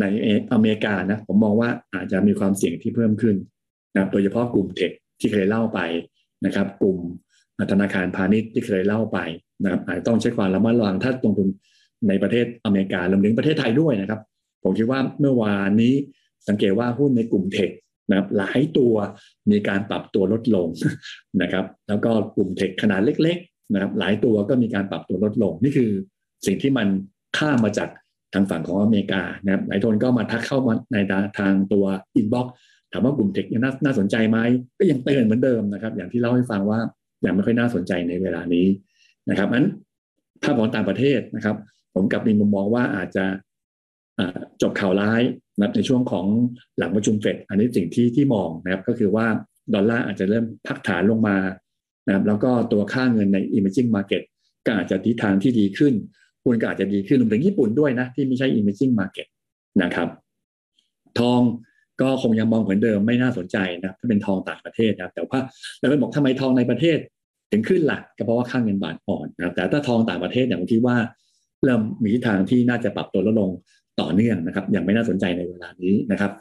[0.00, 0.04] ใน
[0.52, 3.36] อเมริกานะผมมองว่าอาจจะมีความเสี่ยงที่เพิ่มขึ้น
[3.94, 5.80] นะโดยเฉพาะกลุ่มเทคที่เคยเล่าไป
[6.46, 6.98] นะครับ กลุ่ม
[7.72, 9.18] ธนาคารพาณิชย์ที่เคยเล่าไป
[9.62, 11.48] นะครับอาจต้องใช้ความระมัดระวังถ้าลงทุน
[12.08, 14.20] ในประเทศอเมริการวมถึงประเทศไทยด้วยนะครับ
[14.62, 15.94] ผมคิดว่าเมื่อวานนี้
[16.48, 17.70] สังเกตว่าหุ้นในกลุ่มเทค
[18.10, 18.94] นะครับหลายตัว
[19.50, 20.68] มีการปรับตัวลดลง
[21.42, 25.90] นะครับ แล้วก็กลุ่ม tech ขนาดเล็ก ๆ นะครับ หลายตัวก็มีการปรับตัวลดลง นี่คือ
[26.46, 26.88] สิ่งที่มัน
[27.38, 27.88] ข้ามมาจาก
[28.34, 30.96] ทางฝั่งของอเมริกานะครับหลายคนก็มาทักเข้ามาใน
[31.38, 31.84] ทางตัว
[32.16, 32.46] inbox
[32.92, 34.38] ถามว่ากลุ่ม tech ยังน่าสนใจไหม
[34.78, 36.80] ก็ยังเตือนเหมือนเดิมนะครับ อย่างที่เล่าให้ฟังว่า
[37.24, 38.66] ยังไม่ค่อยน่าสนใจในเวลานี้
[39.30, 39.68] นะครับนั้น
[40.42, 41.56] ภาพของต่างประเทศนะครับ
[41.94, 43.24] ผมกลับมีมุมมองว่าอาจจะ
[44.62, 45.22] จบข่าวร้าย
[45.58, 46.26] นะในช่วงของ
[46.78, 49.26] หลังประชุมเฟดอันนี้สิ่งที่ที่มองนะครับก็คือว่า
[49.74, 51.36] ดอลลาร์อาจจะเริ่มพักฐานลงมา
[52.06, 54.22] นะครับแล้วก็ตัวค่าเงินใน emerging market
[54.66, 55.94] ก็อาจจะทิศทางที่ดีขึ้น
[56.44, 59.28] หุ้นก็อาจจะดีขึ้นรวมถึงญี่ปุ่นด้วยนะ ที่ไม่ใช่ emerging market
[59.82, 60.08] นะครับ
[61.18, 61.40] ทอง
[62.00, 65.38] ก็คงยังมองเหมือนเดิมไม่น่าสนใจนะถ้าเป็นทองต่างประเทศนะแต่ว่า
[65.78, 66.98] แล้วไปบอกทำไมทองในประเทศ
[67.52, 70.96] ถึงขึ้นละ่ะก็เพราะว่าค่างเงินบาทอ่อนนะแต่ถ้าทองต่างประเทศอย่างที่ว่า
[71.64, 73.50] เริ่มมีทิศทางที่น่าจะปรับตัวลดลง
[74.00, 76.32] ต่อเนื่องนะครับยังไม่น่าสนใจในเวลานี้นะครับ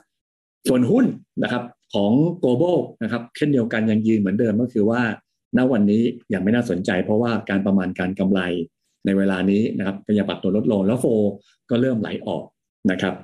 [0.67, 1.05] ส่วนหุ้น
[1.43, 2.11] นะครับของ
[2.43, 5.01] global นะครับเช่นเดียวกันยังยืนเหมือนเดิมก็คือว่า
[5.57, 6.01] ณวันนี้
[6.33, 8.41] ยังไม่น่าสนใจ เพราะว่าการประมาณการกำไร
[9.05, 11.05] ในเวลานี้นะครับก็ยังปรับตัวลดลงแล้วโฟ
[11.69, 12.43] ก็เริ่มไหลออก
[12.91, 13.15] นะครับ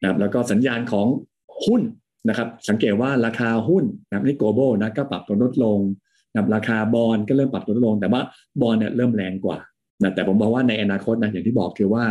[0.00, 1.06] นะครับ แล้วก็สัญญาณของ
[1.64, 1.82] หุ้น
[2.28, 5.78] นะครับ สังเกตว่าราคาหุ้นนะครับนี่ global นะก็ปรับตัวลดลง
[6.30, 8.20] นะครับราคาบอลก็เริ่มปรับตัวลดลง แต่ว่า
[8.60, 9.58] บอลเนี่ยเริ่มแรงกว่า
[10.02, 12.04] นะแต่ผมบอกว่าในอนาคตนะอย่างที่บอกคือว่า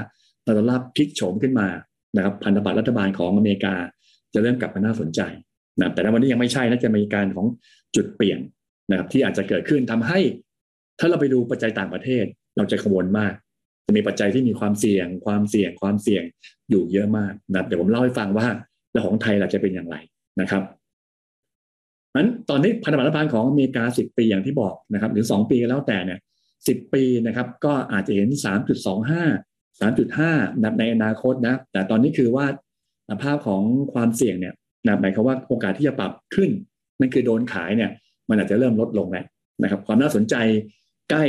[0.46, 1.68] ตลาดพลิกโฉมขึ้นมา
[2.16, 3.74] นะครับพันธบัตรรัฐบาลของอเมริกา
[4.34, 5.22] จะเริ่มกลับมาน่าสนใจ
[5.80, 7.46] นะแต่ในวันนี้ยังไม่ใช่นะจะมีการของ
[7.96, 8.40] จุดเปลี่ยน
[8.90, 10.20] นะครับที่อาจจะเกิดขึ้นทำให้
[11.00, 12.26] ถ้าเราไปดูปัจจัยต่างประเทศ
[12.58, 13.34] เราจะกังวลมาก
[13.86, 16.24] จะมีปัจจัยที่มีความเสี่ยง ความเสี่ยงความเสี่ยง
[16.70, 18.48] อยู่เยอะมากนะเดี๋ยวผมเล่าให้ฟังว่า
[18.92, 19.96] แล้วของไทยเราจะเป็นอย่างไร
[20.42, 20.64] นะครับ
[22.16, 26.20] นั้นตอนนี้พันธบัตรรัฐบาลของอเมริกา 10 ปีอย่างที่บอกนะครับ หรือ 2 ปีก็แล้วแต่เนี่ย
[26.56, 28.28] 10 ปีนะครับ ก็อาจจะเห็น
[29.04, 32.46] 3.25 3.5ในอนาคตนะ แต่ตอนนี้คือว่า
[33.24, 33.62] ภาพของ
[33.94, 34.54] ความเสี่ยงเนี่ย
[34.86, 36.50] นะหมายความว่าโอกาสที่จะปรับขึ้น
[37.00, 37.92] นั่นคือโดนขายเนี่ย
[38.30, 39.26] มันอาจจะเริ่มลดลงแล้ว
[39.64, 40.36] นะครับ ความน่าสนใจ
[41.10, 41.26] ใกล้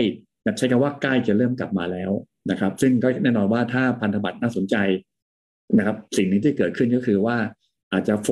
[0.58, 2.10] ใช้คำว่าใกล้จะเริ่มกลับมาแล้ว
[2.50, 4.76] นะครับ ซึ่งก็แน่นอนว่าถ้าพันธบัตรน่าสนใจ
[5.78, 7.36] นะครับ สิ่งนี้ที่เกิดขึ้นก็คือว่า
[7.92, 8.28] อาจจะโฟ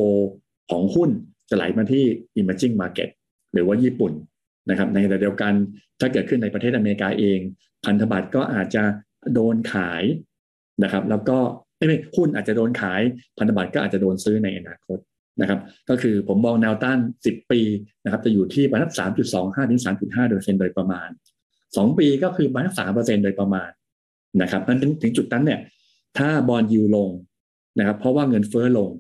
[0.71, 1.11] ของหุ้น
[1.51, 2.05] จะไหลมาที่
[2.41, 3.11] emerging market
[3.53, 4.13] หรือว่าญี่ปุ่น
[4.71, 5.53] นะครับ ในขณะเดียวกัน
[6.01, 7.39] ถ้าเกิดขึ้นในประเทศอเมริกาเอง
[7.85, 8.83] พันธบัตรก็อาจจะ
[9.35, 10.03] โดนขาย
[10.83, 11.39] นะครับ แล้วก็
[11.77, 13.01] ไม่หุ้นอาจจะโดนขาย
[13.39, 14.99] พันธบัตรก็อาจจะโดนซื้อในอนาคต
[15.41, 17.61] นะครับ ก็คือผมมองแนวต้าน 10 ปี
[18.05, 18.91] นะครับ จะอยู่ที่ประมาณ
[19.31, 21.09] 3.25ถึง3.5 โดยเซนโดยประมาณ
[21.77, 23.71] 2ปีก็คือประมาณ3เปอร์เซ็นโดยประมาณ
[24.43, 25.61] นะครับนั้นถึงจุดนั้นเนี่ย
[26.19, 27.11] ถ้าบอลยูลง
[27.79, 28.91] นะครับ เพราะว่าเงินเฟ้อลง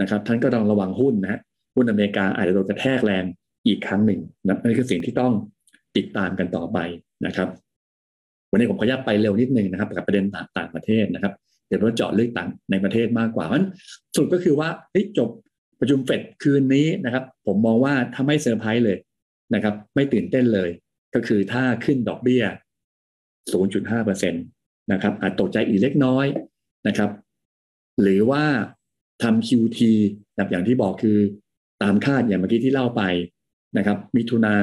[0.00, 1.40] นะครับ ท่านก็ต้องระวังหุ้นนะ
[1.74, 3.24] หุ้นอเมริกาอาจจะโดนกระแทกแรง
[3.66, 5.32] อีกครั้งหนึ่งนะนั่นคือสิ่งที่ต้อง
[5.96, 6.78] ติดตามกันต่อไป
[7.26, 7.48] นะครับ
[8.50, 10.24] วันนี้ผมขออนุญาตไปเร็วนิดนึงนะครับกับประเด็น
[10.58, 11.32] ต่างประเทศนะครับ
[11.68, 13.68] เดี๋ยวเราเจาะเลือกต่างในประเทศมากกว่าเพราะฉะนั้น
[14.16, 14.68] สุดก็คือว่า
[15.18, 15.30] จบ
[15.80, 18.96] ประชุมเฟดคืนนี้นะครับ ผมมองว่าถ้าไม่เซอร์ไพรส์เลย
[19.54, 20.70] นะครับ ไม่ตื่นเต้นเลย
[21.14, 22.44] ก็คือถ้าขึ้นดอกเบี้ย
[23.52, 26.26] 0.5%นะครับอาจตกใจอีกเล็กน้อย
[26.88, 27.10] นะครับ
[28.02, 28.44] หรือว่า
[29.22, 29.78] ทำ QT
[30.36, 31.18] แบบอย่างที่บอกคือ
[31.82, 33.02] ตามคาดอย่างเมื่อกี้ที่เล่าไป
[33.78, 34.56] นะครับ มิถุนา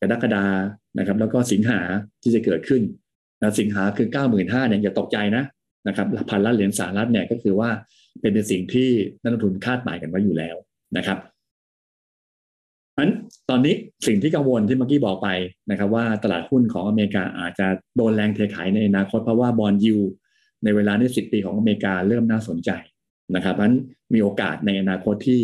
[0.00, 0.46] กรกฎา
[0.98, 1.80] นะครับ แล้วก็สิงหา
[2.22, 2.82] ที่จะเกิดขึ้น
[3.42, 5.44] นะสิงหาคือเก้าหมื่นห้าเนี่ยอย่าตกใจนะ
[5.88, 7.70] นะครับพันล้านเหรียญสหรัฐเนี่ยก็คือว่า
[8.20, 8.90] เป็นสิ่งที่
[9.22, 10.56] นักลงทุนคาดหมายกันไว้อยู่แล้ว
[10.96, 11.18] นะครับ
[12.98, 13.10] อัน
[13.50, 13.74] ตอนนี้
[14.06, 15.28] สิ่งที่กังวลที่เมื่อกี้บอกไป
[15.70, 19.96] นะครับ ว่าตลาดหุ้นของอเมริกาอาจจะโดนแรงเทขายในอนาคตเพราะว่าบอลยู
[20.64, 22.70] ในเวลาในสิบปีของอเมริกาเริ่มน่าสนใจ
[23.34, 23.78] นะครับเพราะนั้น
[24.14, 25.40] มีโอกาสในอนาคตที่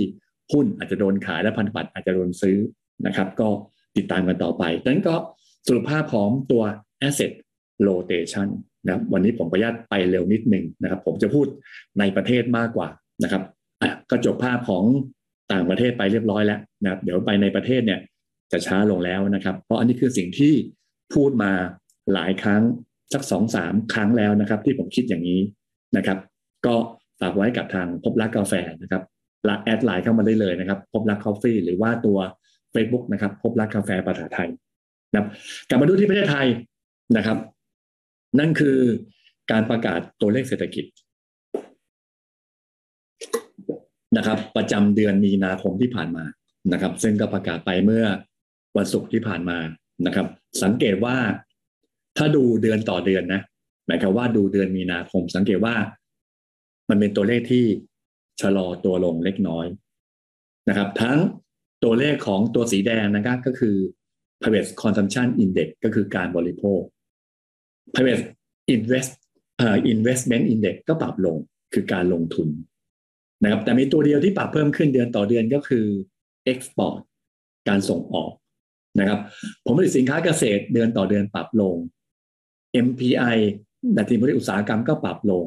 [0.53, 2.59] หุ้นอาจจะโดนขายและพันธบัตรอาจจะโดนซื้อ
[3.07, 3.49] นะครับ ก็
[3.97, 5.15] ติดตามกันต่อไปดังนั้นก็
[5.67, 6.63] สรุปภาพของตัว
[7.07, 7.33] asset
[7.87, 8.49] rotation
[8.85, 11.47] นะวันนี้ผมประยัดไปเร็วนิดหนึ่งนะครับ ผมจะพูด
[11.99, 12.89] ในประเทศมากกว่า
[13.23, 13.43] นะครับ
[13.83, 14.85] อะก็จบภาพของ
[15.53, 18.01] ต่างประเทศไปเรียบร้อยแล้วนะครับเดี๋ยวไปในประเทศเนี่ย
[18.53, 20.53] จะช้าลงแล้วนะครับ เพราะอันนี้คือสิ่งที่
[21.15, 21.53] พูดมา
[22.13, 22.63] หลายครั้ง
[23.13, 25.41] สักสองสามครั้งแล้วนะครับ ที่ผมคิดอย่างนี้
[25.97, 26.19] นะครับ
[26.67, 26.75] ก็
[27.21, 29.03] ฝากไว้กับทางพบรักกาแฟนะครับ
[29.49, 32.19] ละแอดไลน์เข้ามาได้เลยนะครับ พบรักกาแฟหรือว่าตัว
[32.75, 34.49] Facebook นะครับ พบรักกาแฟภาษาไทย
[35.11, 35.29] นะครับ
[35.69, 36.47] กลับมาดูที่ประเทศไทย
[37.17, 37.39] นะครับ
[38.39, 38.79] นั่นคือ
[39.51, 40.85] การประกาศตัวเลขเศรษฐกิจ
[44.17, 46.25] นะครับ ประจำเดือนมีนาคมที่ผ่านมา
[46.73, 48.05] นะครับ ซึ่งก็ประกาศไปเมื่อ
[48.77, 49.59] วันศุกร์ที่ผ่านมา
[50.07, 50.27] นะครับ
[50.63, 51.17] สังเกตว่า
[52.17, 53.41] ถ้าดูเดือนต่อเดือนนะ
[53.87, 55.75] หมายความว่าดูเดือนมีนาคม สังเกตว่า
[56.89, 57.65] มันเป็นตัวเลขที่
[58.41, 59.67] ชะลอตัวลงเล็กน้อย
[60.69, 61.19] นะครับ ทั้ง
[61.85, 63.77] ตัวเลขของตัวสีแดงนะครับก็คือ
[64.41, 66.81] private consumption index ก็คือการบริโภค
[67.95, 68.25] private
[68.75, 69.11] invest
[69.59, 71.37] เอ่อ investment index ก็ปรับลง
[71.75, 72.49] คือการลงทุน
[73.43, 75.87] นะครับแต่มีตัวเดียวที่ปรับเพิ่มขึ้นเดือนต่อเดือนก็คือ
[76.53, 76.97] export
[77.69, 78.33] การส่งออก
[79.01, 79.21] นะครับ
[79.65, 81.77] ผมผลิตสินค้าเกษตรเดือนต่อเดือนปรับลง
[82.87, 83.37] MPI
[83.97, 85.45] ดัชนีผลิตอุตสาหกรรมก็ปรับลง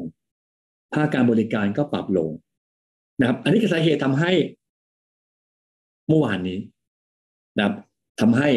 [0.94, 2.30] ภาคการบริการก็ปรับลง
[3.20, 4.32] นะครับ อันนี้คือสาเหตุทำให้
[6.08, 6.58] เมื่อวานนี้
[7.56, 7.74] นะครับ
[8.20, 8.48] ทำให้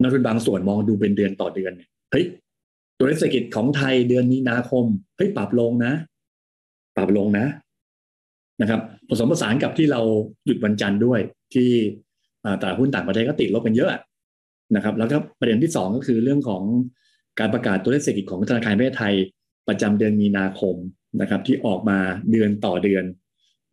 [0.00, 2.24] นักทุนบางส่วนมองดูเป็นเดือนต่อเดือนเนี่ยเฮ้ย
[2.98, 4.84] ตัวเลขเศรษฐกิจของไทยเดือนมีนาคม
[5.16, 5.92] เฮ้ยปรับลงนะ
[6.96, 7.46] ปรับลงนะ
[8.60, 10.00] นะครับผสมผสานกับที่เรา
[10.46, 11.20] หยุดวันจันทร์ด้วย
[11.54, 11.70] ที่
[12.60, 13.90] ตลาดหุ้นต่างประเทศก็ติดลบกันเยอะ
[14.76, 16.62] นะครับ แล้วก็ประเด็นที่สองก็คือเรื่องของ
[17.38, 19.14] การประกาศตัวเลขเศรษฐกิจของธนาคารประเทศไทย
[19.68, 20.74] ประจำเดือนมีนาคม
[21.20, 21.98] นะครับที่ออกมา
[22.30, 23.04] เดือนต่อเดือน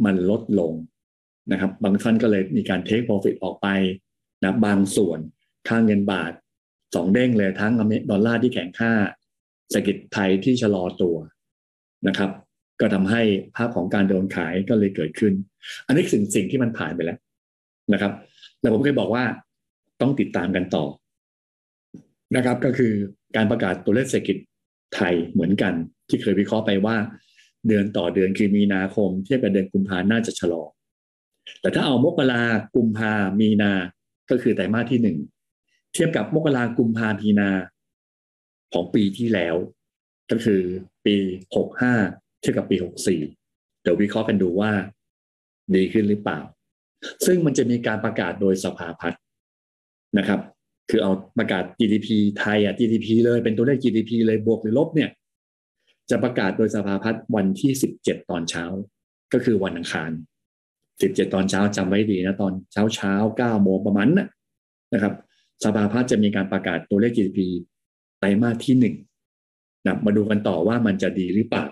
[0.06, 0.71] มันลดลง
[1.52, 3.67] นะครับ บางท่านก็เลยมีการเทคโปรฟิตออกไป
[4.43, 5.19] นะบางส่วน
[5.67, 6.32] ค่างเงินบาท
[6.95, 7.74] สองเด้งเลยทั้ง
[8.12, 8.91] ดอลลาร์ที่แข็งค่า
[9.69, 11.15] เศรษฐกิจไทยที่ชะลอตัว
[12.08, 12.30] นะครับ
[12.80, 13.22] ก็ทำให้
[13.56, 15.34] ภาพของการโดนขายก็เลยเกิดขึ้น
[15.88, 17.20] อันนี้สิ่งสิ่งที่มันผ่านไปแล้ว
[17.94, 18.12] นะครับ
[18.62, 19.24] แล้วผมเคยบอกว่า
[20.02, 20.86] ต้องติดตามกันต่อ
[22.36, 22.94] นะครับ ก็คือ
[23.36, 24.38] การประกาศตัวเลขเศรษฐกิจ
[24.96, 25.74] ไทยเหมือนกัน
[26.10, 26.96] ที่เคยวิเคราะห์ไปว่า
[27.68, 30.64] เดือนต่อเดือนคือมีนาคม เทียบกับเดือนกุมภาน่าจะชะลอ
[31.62, 32.44] แต่ถ้าเอามกรา
[32.76, 33.74] กุมภามีนา
[34.30, 35.18] ก็คือไตรมาสที่หนึ่ง
[35.94, 37.50] เทียบกับมกรากุมภาพีนา
[38.74, 39.56] ของปีที่แล้ว
[40.32, 40.62] ก็คือ
[41.06, 41.16] ปี
[41.56, 41.94] หกห้า
[42.45, 43.21] ทียบกับปีหกสี่
[43.84, 44.71] เดี๋ยววิเคราะห์กันดูว่า
[45.75, 46.39] ดีขึ้นหรือเปล่า
[47.25, 49.21] ซึ่งมันจะมีการประกาศโดยสภาพัฒน์
[50.17, 50.39] นะครับ
[50.89, 52.08] คือเอาประกาศ GDP
[52.39, 55.10] ไทยอะ GDP เลยเป็นตัวเลข GDP เลยบวกหรือลบเนี่ย
[56.10, 58.65] จะประกาศโดยสภาพัฒน์วันที่สิบเจ็ดตอนเช้า
[59.34, 60.12] ก็คือวันอังคาร
[61.01, 64.08] สิบเจ็ดตอนเช้าจำไว้ดีนะตอนเช้าเช้าเก้าโมงประมาณ
[64.93, 65.13] นะครับ
[65.63, 67.39] สภาพัฒน์จะมีการประกาศตัวเลข GDP
[68.19, 68.95] ไตรมาสที่หนึ่ง
[69.86, 71.65] นะมาดูกันต่อว่ามันจะดีหรือเปล่า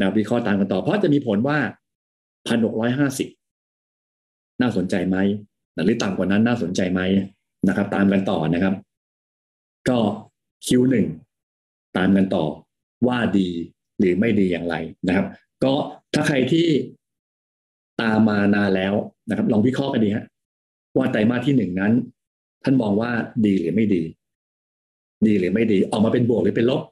[0.00, 1.58] นะวิเคราะห์ตามกันต่อ เพราะจะมีผลว่า
[2.46, 3.28] พันหกร้อยห้าสิบ
[4.60, 5.16] น่าสนใจไหม
[5.84, 7.00] หรือต่ำกว่านั้นน่าสนใจไหม
[7.68, 8.74] นะครับ ตามกันต่อนะครับ
[9.88, 9.98] ก็
[10.66, 11.06] คิวหนึ่ง
[11.96, 12.44] ตามกันต่อ
[13.08, 13.48] ว่าดี
[13.98, 14.74] หรือไม่ดีอย่างไร
[15.06, 15.26] นะครับ
[15.64, 15.72] ก็
[16.14, 16.66] ถ้าใครที่
[18.02, 18.94] ตามมานานแล้ว
[19.28, 20.24] นะครับ ลองวิเคราะห์กันดีฮะ
[20.96, 21.92] ว่าไตรมาสที่หนึ่งนั้น
[22.64, 23.10] ท่านมองว่า
[23.46, 24.02] ดีหรือไม่ดี
[25.26, 26.82] ดีหรือไม่ดี ออกมาเป็นบวกหรือเป็นลบ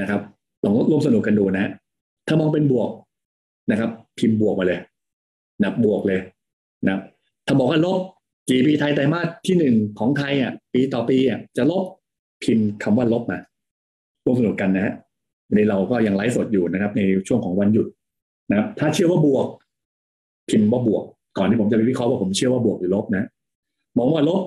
[0.00, 0.20] นะครับ
[0.64, 1.72] ลองร่วมสนุกกันดูนะ
[2.26, 2.90] ถ้ามองเป็นบวก
[3.70, 4.80] นะครับ พิมพ์บวกมาเลย
[5.60, 6.20] นะบวกเลย
[6.86, 7.00] นะ
[7.46, 7.98] ถ้าบอกว่าลบ
[8.48, 11.84] GDP ไทยไตรมาสที่หนึ่งของไทยอะ ปีต่อปีอะจะลบ
[12.44, 13.38] พิมพ์คำว่าลบมา
[14.24, 14.94] ร่วมสนุกกันนะฮะ
[15.48, 17.86] วันนี้เราก็ยังไลฟ์สดอยู่นะครับ ในช่วงของวันหยุด
[18.50, 19.46] นะครับ ถ้าเชื่อว่าบวก
[20.50, 21.04] พิมพ์ว่าบวก
[21.38, 23.24] ก่อนที่ผมจะไปวิเคราะห์ว่าผมเชื่อว่าบวกหรือลบนะ
[23.98, 24.42] มองว่าลบ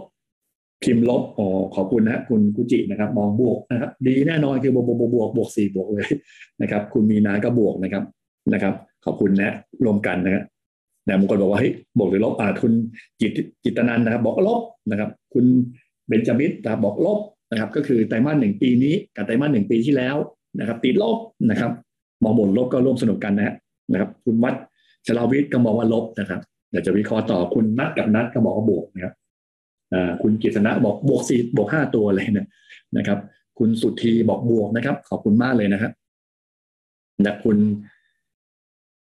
[0.86, 6.08] พิมพ์ลบโอ๋อขอบคุณนะคุณกุจินะครับ มองบวกนะครับ ดีแน่นอนคือบวกบวกบวกบวกสี่บวกเลย
[6.62, 8.04] นะครับ คุณมีนาก็บวกนะครับ
[8.54, 8.74] นะครับ
[9.06, 9.54] ขอบคุณนะ
[9.86, 10.44] รวมกันนะครับ
[11.06, 12.74] นะบางคนบอกว่าเฮ้ยบวกหรือลบอ่าคุณ
[13.22, 13.32] จิต
[13.64, 15.46] จิตนันนะครับ บอกลบนะครับ คุณ
[16.08, 17.20] เบนจามิตนะครับบอกลบ
[17.52, 20.16] นะครับ ก็คือไตรมาสหนึ่งปีนี้กับไตรมาสหนึ่งปีที่แล้ว
[20.60, 21.18] นะครับ ติดลบ
[21.50, 21.72] นะครับ
[22.24, 23.54] มองบนลบก็ร่วมสนุกกันนะ
[23.92, 24.56] นะครับ คุณวัด
[25.08, 29.14] ชลาวิทย์ก็มองว่าลบนะครับเดี๋ยวจะวิเคราะห์ต่อคุณนัดกับนัดก็บอกว่าบวกนะครับ
[30.22, 32.48] คุณกิษณะบอกบวกสี่บวกห้าตัวเลยนะ
[32.98, 33.20] นะครับ
[33.60, 35.92] คุณสุธีบอกบวกนะครับ ขอบคุณมากเลยนะครับ
[37.26, 37.58] นะคุณ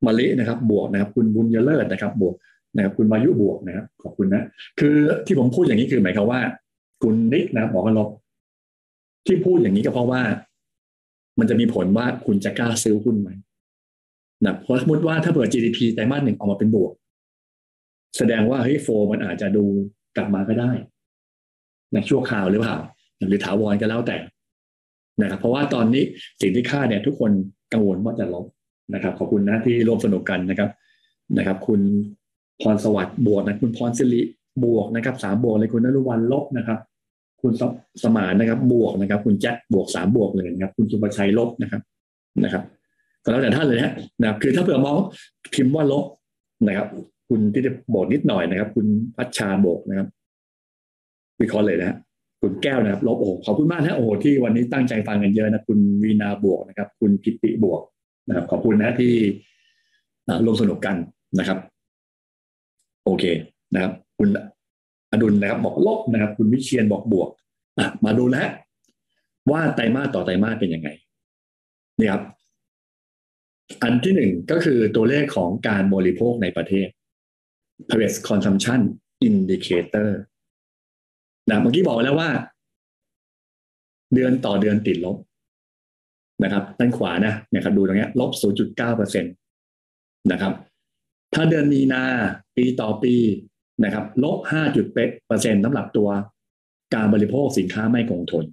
[0.05, 2.35] มาลินะครับ บวกนะครับ คุณบุญยเลิศนะครับ บวก
[2.75, 4.43] นะครับ คุณมายุบวกนะครับ ขอบคุณนะ
[4.79, 6.41] คือที่ผมพูดอย่างนี้คือหมายความว่า
[7.03, 8.09] คุณนิกนะบอกว่าลบ
[9.25, 10.21] ที่พูดอย่างนี้ก็เพราะว่า
[11.39, 13.29] มันจะมีผลว่าคุณจะกล้าซื้อหุ้นไหม
[14.45, 16.91] นะเพราะสมมติว่าถ้าเปิด GDP ไตรมาสหนึ่งออกมาเป็นบวก
[18.17, 19.65] แสดงว่าเฮ้ยโฟมันอาจจะดู
[20.17, 20.71] กลับมาก็ได้
[21.93, 22.77] ในชั่วคราวหรือเปล่า
[23.27, 24.17] หรือถาวรก็แล้วแต่
[25.21, 26.03] นะครับ เพราะว่าตอนนี้
[26.41, 27.31] สิ่งที่ค่าเนี่ย ทุกคน
[27.73, 28.45] กังวลว่าจะลบ
[28.93, 30.69] นะครับ ขอบคุณนะที่ร่วมสนุกกันนะครับ
[31.37, 31.81] นะครับ คุณ
[32.61, 34.21] พรสวัสดิ์บวกนะคุณพรสิริ
[34.65, 36.79] บวกนะครับสามบวกเลยคุณนรุวันลบนะครับ
[37.41, 37.51] คุณ
[38.03, 41.81] สมานนะครับ บวกนะครับ คุณแจ็คบวกสามบวกเลยนะครับ คุณสุภชัยลบนะครับ
[42.43, 42.63] นะครับ
[43.23, 44.97] ก็แล้วแต่ท่านเลยนะนะครับ คือถ้าเผื่อมอง
[45.53, 46.05] พิมพ์ว่าลบ
[46.67, 46.87] นะครับ
[47.29, 50.07] คุณที่จะบอกนิดหน่อยนะครับ คุณพัชชาโบกนะครับ
[51.41, 51.97] วิเคราะห์เลยนะ
[52.41, 57.81] คุณแก้วนะครับลบโอ้ขอบคุณมากนะโอ้ที่วันนี้ตั้งใจฟังกันเยอะนะ คุณวีนาบวกนะครับ คุณกิติบวก
[58.27, 59.13] นะครับขอบคุณนะที่
[60.45, 60.95] ร่วมสนุกกัน
[61.39, 61.59] นะครับ
[63.05, 63.23] โอเค
[63.73, 64.29] นะครับ คุณ
[65.11, 67.29] อดุลนะครับ บอกลบนะครับ คุณวิเชียนบอกบวก
[68.05, 68.47] มาดูแล้ว
[69.51, 70.89] ว่าไตรมาสต่อไตรมาสเป็นยังไง
[71.99, 72.23] นี่ครับ
[73.83, 76.87] อันที่หนึ่งก็คือตัวเลขของการบริโภคในประเทศ
[77.89, 78.79] private consumption
[79.27, 80.09] indicator
[81.49, 82.29] นะเมื่อกี้บอกแล้วว่า
[84.13, 85.17] เดือนต่อเดือนติดลบ
[86.43, 89.29] นะครับ ด้านขวานะเนี่ยครับดูตรงนี้ลบ 0.9เปอร์เซ็นต
[90.31, 90.53] นะครับ
[91.33, 92.03] ถ้าเดือนมีนา
[92.55, 93.15] ปีต่อปี
[93.83, 94.37] นะครับลบ
[94.77, 96.09] 5.8เปอร์เซ็นต์สำหรับตัว
[96.95, 98.45] การบริโภคสินค้าไม่คงทน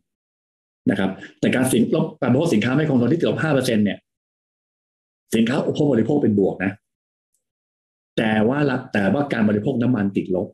[0.90, 3.98] นะครับ แต่การสินลบการบริโภคสินค้าไม่คงทนที่ติดลบ 5เปอร์เซ็นเนี่ย
[5.36, 6.72] สินค้าอุปโภคบริโภคเป็นบวกนะ
[8.16, 8.58] แต่ว่า
[8.94, 10.48] แต่ว่าการบริโภคน้ำมันติดลบ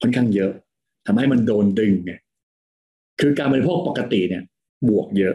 [0.00, 0.50] ค่อนข้างเยอะ
[1.06, 2.12] ทำให้มันโดนดึงไง
[3.20, 4.42] คือการบริโภคปกติเนี่ย
[4.88, 5.34] บวกเยอะ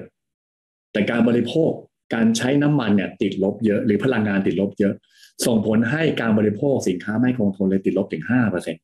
[0.91, 1.72] แต่การบริโภค
[2.13, 4.93] การใช้น้ำมันเนี่ย ติดลบเยอะหรือพลังงานติดลบเยอะ
[5.46, 8.82] ส่งผลให้การบริโภคสินค้าไม่คงทนเลยติดลบถึงห้าเปอร์เซ็นต์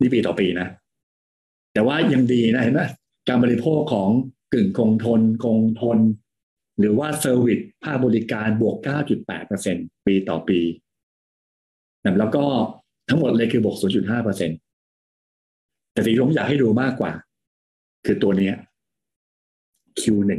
[0.00, 0.68] นี่ปีต่อปีนะ
[1.74, 2.82] แต่ว่ายังดีนะเห็นไหม
[3.28, 4.10] การบริโภคของ
[4.54, 5.98] กึ่งคงทนคงทน
[6.78, 8.76] หรือว่าเซอร์วิสภาคบริการบวก
[9.40, 10.60] 9.8%ปีต่อปี
[12.04, 12.44] นะแล้วก็
[13.08, 14.50] ทั้งหมดเลยคือบวก 0.5เปอร์เซ็น
[15.92, 17.12] แต่สิ่งที่ผมอยากให้ดูมากกว่า
[18.06, 18.50] คือตัวนี้
[20.00, 20.30] Q1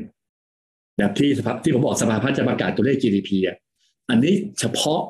[0.98, 3.58] แบบที่สภาที่ผมบอกสภาพัฒน์จะประกาศตัวเลข GDP อะ
[4.10, 5.02] อันนี้เฉพาะ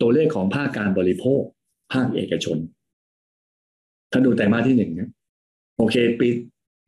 [0.00, 1.40] ตัวเลขของภาคการบริโภค
[1.92, 2.58] ภาคเอกชน
[4.12, 5.10] ถ้าดูไตรมาสที่หนึ่งนี่ย
[5.78, 6.28] โอเค ปี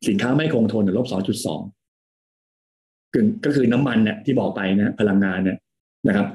[0.07, 1.61] สินค้าไม่คงทนลบสองจุดสอง
[3.45, 5.57] ก็คือน้ำมันเนี่ยที่บอกไปนะ พลังงานเนี่ย
[6.07, 6.27] นะครับ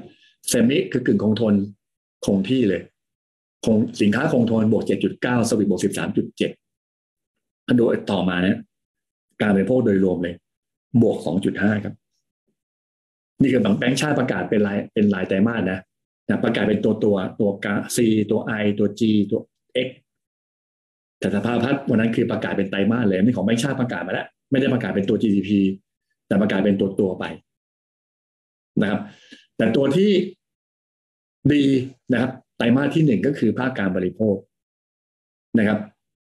[0.49, 1.55] เซมิคือกึ่งคงทน
[2.27, 2.83] คงที่เลย
[3.67, 6.51] คงสินค้าคงทนบวกเจ็ดจุดเก้าสวิตบวกสิบสามจุดเจ็ด
[7.67, 8.57] ถ้าดูต่อมาเนี่ย
[9.41, 10.35] การบริโภคโดยรวมเลย
[11.03, 11.95] บวกสองจุดห้าครับ
[13.41, 15.79] นี่คือบางแบงค์ชาติประกาศเป็นรายเป็นรายไตรมาสนะ
[16.29, 19.41] นะประกาศเป็นตัวตัวตัวกาซีตัวไอตัวจีตัว
[19.75, 19.89] เอ็ก
[21.19, 25.51] แต่สภาพัฒน์วันนั้นคือประกาศเป็นไตรมาสเลยนี่ของแบงค์ชาติประกาศมาแล้ว ไม่ได้ประกาศเป็นตัว GDP
[26.27, 27.25] แต่ประกาศเป็นตัวตัวไป
[28.83, 29.01] นะครับ
[29.57, 30.11] แต่ตัวที่
[31.53, 31.63] ดี
[32.13, 34.37] นะครับไตรมาสที่หนึ่งก็คือภาคการบริโภค
[35.59, 35.79] นะครับ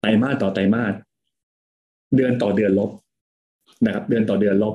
[0.00, 0.94] ไตรมาสต่อไตรมาส
[2.16, 2.90] เดือนต่อเดือนลบ
[3.84, 4.74] นะครับ เดือนต่อเดือนลบ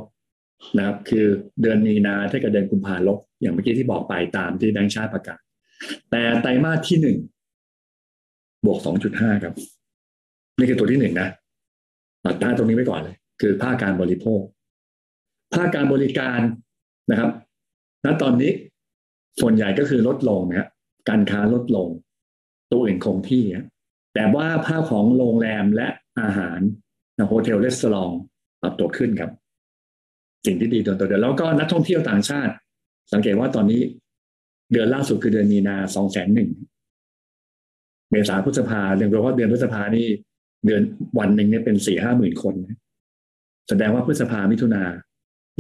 [0.78, 1.26] นะครับ คือ
[1.62, 5.40] เดือนมีนาถ้ากับเดือนกุมภาลบ อย่างเมื่อกี้ที่บอกไปตามที่แบงค์ชาติประกาศ
[6.12, 7.18] แต่ไตรมาสที่หนึ่ง
[8.66, 9.54] บวกสองจุดห้าครับ
[10.58, 11.28] นี่คือตัวที่หนึ่งนะ
[12.26, 14.42] ตัดหน้าตรงนี้ไว้ก่อนเลย คือภาคการบริโภค
[15.56, 16.40] ภาคการบริการ
[17.12, 17.32] นะครับ
[18.06, 18.52] ณตอนนี้
[19.42, 20.68] ส่วนใหญ่ก็คือลดลงนะ
[21.10, 21.88] การค้าลดลง
[22.72, 23.46] ตัวอื่นคงที่
[24.14, 25.88] แต่ว่าภาคของโรงแรมและ
[26.22, 26.60] อาหาร
[27.28, 28.12] โฮเทลเรสอรอง
[28.62, 29.32] ปรับตัวขึ้นครับ
[30.46, 32.54] สิ่งที่ดีตัวตัวเดียวแล้วก็นักท่องเที่ยวต่างชาติ
[33.14, 33.82] สังเกตว่าตอนนี้
[34.72, 36.50] เดือนล่าสุดคือเดือนมีนาสองแสนหนึ่ง
[38.12, 40.08] เมษาพฤษภาเดือนเพราะว่าเดือนพฤษภานี่
[40.66, 40.82] เดือน
[41.20, 42.56] วันหนึ่งเนี่ยเป็นสี่ห้าหมื่นคน
[43.70, 44.84] แสดงว่าพฤษภามิถุนา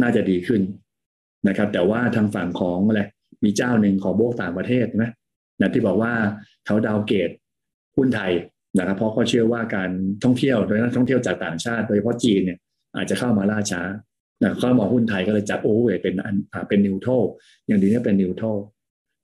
[0.01, 0.62] น่าจะดีขึ้น
[1.47, 3.01] นะครับ แต่ว่าทางฝั่งของอะไร
[3.43, 5.06] มีเจ้าหนึ่งของโบกต่างประเทศใช่ไหม
[5.62, 6.13] นะที่บอกว่า
[6.65, 7.30] เขาดาวเกต
[7.97, 8.32] หุ้นไทย
[8.78, 9.89] นะครับเพราะเขาเชื่อว่าการ
[10.24, 12.58] ท่องเที่ยวโดยนักท่องเที่ยวจากต่างชาติ โดยเฉพาะจีนเนี่ย
[12.95, 13.82] อาจจะเข้ามาล่าช้า
[14.43, 16.13] นะเขามองหุ้นไทยก็เลยจับโอเวอร์เป็น
[16.54, 17.08] อ่าเป็นนิวโต
[17.67, 18.43] อย่างดีนี่เป็นนิวโต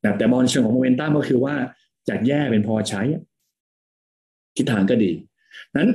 [0.03, 1.55] นะแต่มองเชิงของโมเมนตัมก็คือว่า
[2.09, 3.01] จากแย่เป็นพอใช้
[4.55, 5.11] ทิศทางก็ดี
[5.75, 5.89] นั้น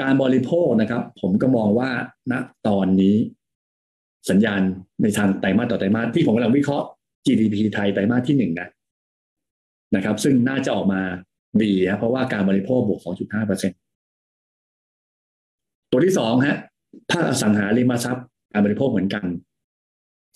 [0.00, 1.90] การบริโภคนะครับ ผมก็มองว่า
[2.32, 2.34] ณ
[2.68, 3.16] ตอนนี้
[4.30, 4.60] สัญญาณ
[5.02, 6.86] ในทางไตรมาสต่อไตรมาสที่ผมกำลังวิเคราะห์
[7.26, 8.68] GDP ไทยไตรมาสที่หนึ่งนะ
[9.94, 11.00] นะครับ ซึ่งน่าจะออกมา
[11.62, 13.72] ดีนะเพราะว่าการบริโภคบวก 2.5เปอร์เซ็น
[15.90, 16.58] ตัวที่สองฮะ
[17.10, 19.24] ภาคอสังหาริมทรัพย์การบริโภคเหมือนกัน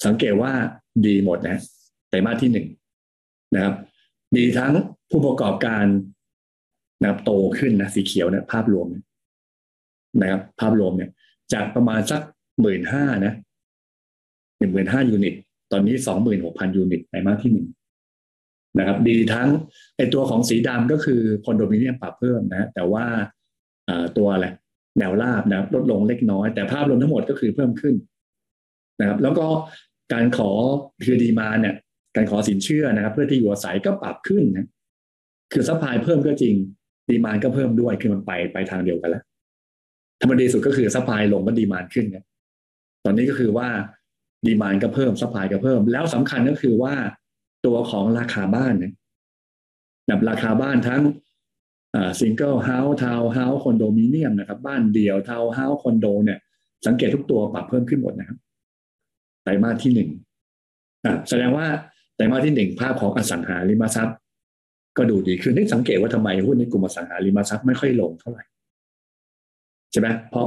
[0.06, 0.52] สังเกตว่า
[1.06, 1.58] ดีหมดนะ
[2.08, 2.66] ไตรมาสที่หนึ่ง
[3.54, 3.74] นะครับ
[4.34, 4.72] มีทั้ง
[5.10, 5.84] ผู้ประกอบการ
[7.00, 8.86] นะครับโตขึ้นนะสีเขียวเนี่ยภาพรวม
[10.20, 11.10] นะครับ ภาพรวมเนี่ย
[11.52, 12.20] จากประมาณสัก
[12.60, 13.32] หมื่นห้านะ
[14.58, 15.34] หนึ่งหมื่นห้า unit
[15.72, 17.66] ตอนนี้สองหมื่นหกพัน unit ไตรมาสที่หนึ่ง
[18.78, 19.48] นะครับดีทั้ง
[19.96, 23.04] ไอตัวของสีดำก็คือคอนโดมิเนียมปรับเพิ่มนะแต่ว่า
[24.16, 24.46] ตัวอะไร
[24.98, 27.94] แนวราบนะลดลงเล็กน้อย แต่ภาพรวมทั้งหมดก็คือเพิ่มขึ้น
[29.00, 29.46] นะครับแล้วก็
[30.12, 30.50] การขอ
[31.04, 31.74] คือ demand เนี่ย
[32.16, 34.66] การขอสินเชื่อนะครับ เพื่อที่อยู่อาศัยก็ปรับขึ้นนะ
[35.52, 36.54] คือ supply เพิ่มก็จริง
[37.08, 39.22] demand ก็เพิ่มด้วยคือมันไปไปทางเดียวกันแล้ว
[40.20, 42.24] ถ้าดีสุดก็คือ supply ลงก็ demand ขึ้นเนี่ย
[43.04, 43.68] ตอนนี้ก็คือว่า
[44.46, 46.94] demand ก็เพิ่ม supply ก็เพิ่ม แล้วสำคัญก็คือว่า
[47.66, 48.92] ตัวของราคาบ้านเนี่ย
[50.06, 51.02] แบราคาบ้านทั้ง
[52.20, 56.38] single house ทาวน์เฮาส์คอนโดมิเนียมนะครับ บ้านเดี่ยวทาวน์เฮาส์คอนโดเนี่ย
[56.86, 58.38] สังเกตทุกตัวปรับเพิ่มขึ้นหมดนะครับ
[59.42, 60.10] ไตรมาสที่หนึ่ง
[61.28, 61.66] แสดงว่า
[62.16, 64.16] ไตรมาสที่หนึ่งภาพของอสังหาริมทรัพย์
[64.96, 68.42] ก็ดูดีขึ้นนี่สังเกตว่าทำไมหุ้นในกลุ่มอสังหาริมทรัพย์ไม่ค่อยลงเท่าไหร่
[69.92, 70.46] ใช่ไหมเพราะ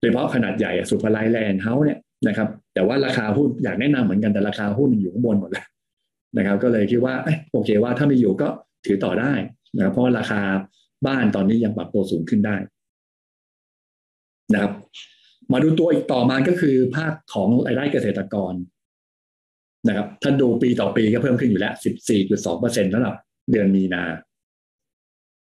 [0.00, 5.66] โดยเฉพาะขนาดใหญ่สุภาลัยแลนด์เฮาส์เนี่ยนะครับ แต่ว่าราคาหุ้นอยากแนะนำเหมือนกันแต่ราคาหุ้นอยู่ข้างบนหมดแล้ว
[6.36, 7.14] นะครับ ก็เลยคิดว่า
[7.52, 8.48] โอเคว่าถ้าไม่อยู่ก็
[8.86, 9.32] ถือต่อได้
[9.76, 10.40] นะครับเพราะราคา
[11.06, 12.56] บ้านตอนนี้ยังปรับตัวสูงขึ้นได้
[14.52, 14.72] นะครับ
[15.52, 18.54] มาดูตัวอีกต่อมาก็คือภาคของรายได้เกษตรกร
[19.88, 21.74] นะครับถ้าดูปีต่อปีก็เพิ่มขึ้นอยู่แล้ว
[22.16, 23.14] 14.2เปอร์เซ็นต์สำหรับ
[23.50, 24.02] เดือนมีนา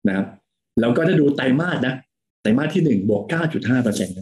[0.08, 0.28] นะครับ
[0.80, 1.96] แล้วก็ถ้าดูไตรมาสนะ
[2.42, 4.16] ไตรมาสที่หนึ่งบวก 9.5เปอร์เซ็นต์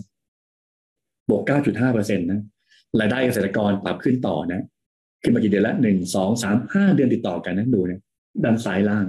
[1.30, 2.42] บวก 9.5เปอร์เซ็นต์นะ
[3.00, 4.64] รายได้เกษตรกรปรับขึ้นต่อนะ
[5.26, 8.02] ขึ้นมากี่เดือนละหนึ่งสองสามห้าเดือนติดต่อกันนะดูเนี่ย
[8.44, 9.06] ด้านซ้ายล่าง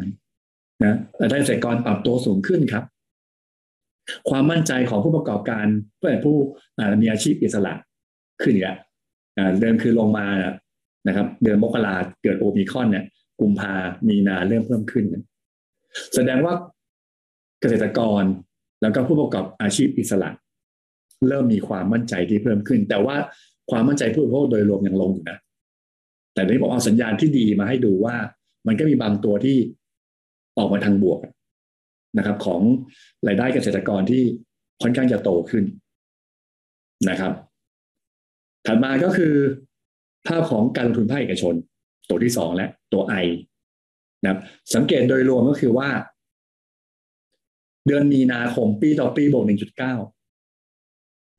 [0.85, 2.85] นะรายได้เกษตรกรปรับตัวสูงขึ้นครับ
[4.29, 5.67] ความมั่นใจของผู้ประกอบการ
[5.99, 6.37] เพื่อผู้
[7.01, 7.73] มีอาชีพอิสระ
[8.43, 8.79] ขึ้นอีกแล้ว
[9.61, 10.27] เดิมคือลงมา
[11.09, 13.05] นะครับ เดือนมกราเกิดโอมิคอนเนี่ย
[13.41, 13.73] กุมภา
[14.09, 15.05] มีนาเริ่มเพิ่มขึ้น
[16.15, 16.55] แสดงว่า
[17.61, 18.23] เกษตรกร
[18.83, 20.31] แล้วก็ผู้ประกอบอาชีพอิสระ
[21.29, 23.17] เริ่มมีความมั่นใจที่เพิ่มขึ้น แต่ว่า
[23.71, 25.39] ความมั่นใจผู้บริโภคโดยรวมยังลงอยู่นะ
[26.37, 28.17] แต่นี้บอกเอาสัญญาณที่ดีมาให้ดูว่า
[28.67, 29.59] มันก็มีบางตัวที่
[30.59, 31.21] ออกมาทางบวก
[32.19, 32.61] นะครับ ของ
[33.27, 34.23] รายได้เกษตรกรที่
[34.83, 35.65] ค่อนข้างจะโตขึ้น
[37.09, 37.33] นะครับ
[38.67, 39.35] ถัดมาก็คือ
[40.27, 41.55] ภาพของการลงทุนภาคเอกชน
[42.09, 43.15] ตัวที่สองและตัวไอ
[44.23, 44.41] นะครับ
[44.75, 45.89] สังเกตโดยรวมก็คือว่า
[47.87, 49.95] เดือนมีนาคมปีต่อปีบวกหนึ่งจุดเก้า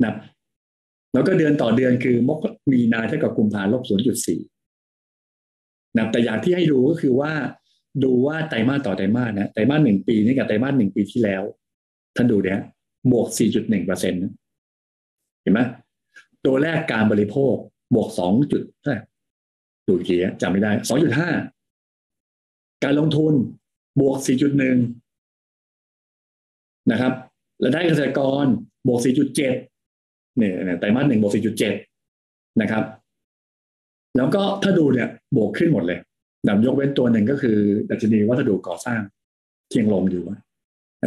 [0.03, 0.15] นะครับ
[1.13, 2.39] แล้วก็เดือนต่อเดือนคือมก
[2.71, 4.39] มีนาเท่ากับกุมภาลบศูนย์จุดสี่
[5.97, 7.31] นะแต่อย่างที่ให้ดูก็คือว่า
[8.03, 11.43] ดูว่าไตรมาสต่อไตรมาสนะไตรมาสหนึ่งปีนี่กับไตรมาสหนึ่งปีที่แล้ว
[12.15, 12.59] ท่านดูเนี่ย
[13.11, 14.21] บวกสี่จุดหนึ่งเปอร์เซ็นต์
[15.41, 15.61] เห็นไหม
[16.45, 17.55] ตัวแรกการบริโภค
[17.95, 18.95] บวกสองจุดเท่
[19.87, 21.29] ดูกี่จำไม่ได้สองจุดห้า
[22.83, 23.33] การลงทุน
[24.01, 24.77] บวกสี่จุดหนึ่ง
[26.91, 27.13] นะครับ
[27.59, 28.45] และได้เกษตรกร
[28.87, 29.55] บวกสี่จุดเจ็ด
[30.37, 31.73] เนี่ยไตรมาสหนึ่งบวกสี่จุดเจ็ด
[32.61, 32.83] นะครับ
[34.15, 35.99] แล้วก็ถ้าดูเนี่ยบวกขึ้นหมดเลย
[36.47, 37.57] นำยกเว้นตัวหนึ่งก็คือ
[37.89, 39.01] ดัชนีวัสดุก่อสร้าง
[39.69, 40.23] เทียงลงอยู่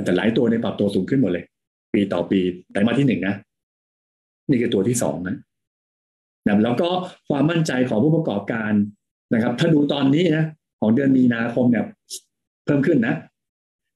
[0.05, 1.45] แต่หลายตัวในปรับตัวสูงขึ้นหมดเลย
[1.95, 2.41] ปีต่อปี
[2.73, 3.35] ไตรมาสที่หนึ่งนะ
[4.51, 5.37] นี่คือตัวที่สองนะ
[6.47, 6.89] นะแล้วก็
[7.29, 8.73] ความมั่นใจของผู้ประกอบการ
[9.35, 10.45] นะครับ ถ้าดูตอนนี้นะ
[10.81, 11.85] ของเดือนมีนาคมเนี่ย
[12.65, 13.15] เพิ่มขึ้นนะ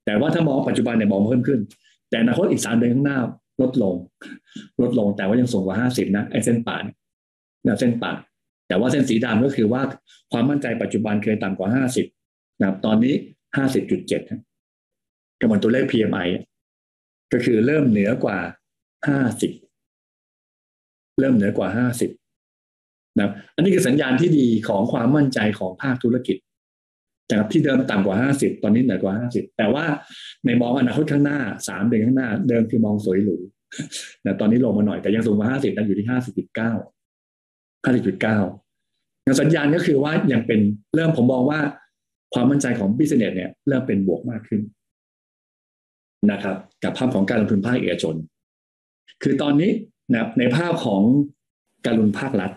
[0.06, 1.60] แต่ว่าถ้ามองปัจจุบันเนี่ยมองเพิ่มขึ้น
[2.08, 3.18] แต่อนาคตอีกสามเดือนข้างหน้า
[3.60, 3.94] ลดลง
[4.80, 6.84] ลดลงแต่ว่ายังสูงกว่าห้าสิบนะไอ้เส้นป่าน
[7.66, 8.10] นะเส้นป่า
[8.74, 9.82] แต่ว่าเส้นสีดำก็คือว่า
[10.32, 12.06] ความมั่นใจปัจจุบันเคยต่ำกว่าห้าสิบ
[12.58, 13.14] นะครับตอนนี้
[13.56, 14.20] ห้าสิบจุดเจ็ด
[15.40, 16.28] ก็เหมือนตัวเลข PMI
[17.32, 18.38] ก็คือเริ่มเหนือกว่า
[19.08, 19.52] ห้าสิบ
[21.18, 22.10] เริ่มเหนือกว่าห้าสิบ
[23.18, 26.36] นะอันนี้คือสัญญาณที่ดีของความมั่นใจของภาคธุรกิจ
[27.30, 29.84] จากที่เดิมต่ำกว่าห้าสิบตอนนี้เหนือกว่าห้าสิบแต่ว่า
[30.44, 33.36] ในมองอนาคตข้างหน้าสามเดือนข้างหน้า เดิมคือมองสวยหรู
[34.24, 36.18] นะตอนนี้ลงมาหน่อยแต่ยังสูงกว่าห้าสิบนะอยู่ที่ห้า
[39.24, 40.60] เงินสัญญาณก็คือว่ายังเป็น
[40.94, 41.60] เริ่มผมมองว่า
[42.34, 44.60] ความมั่นใจของ business เนี่ยเริ่มเป็นบวกมากขึ้น
[46.30, 48.14] นะครับ กับภาพของการลงทุนภาคเอกชน
[49.22, 49.70] คือตอนนี้
[50.12, 51.02] นะในภาพของ
[51.86, 52.50] การลงทุนภาครัฐ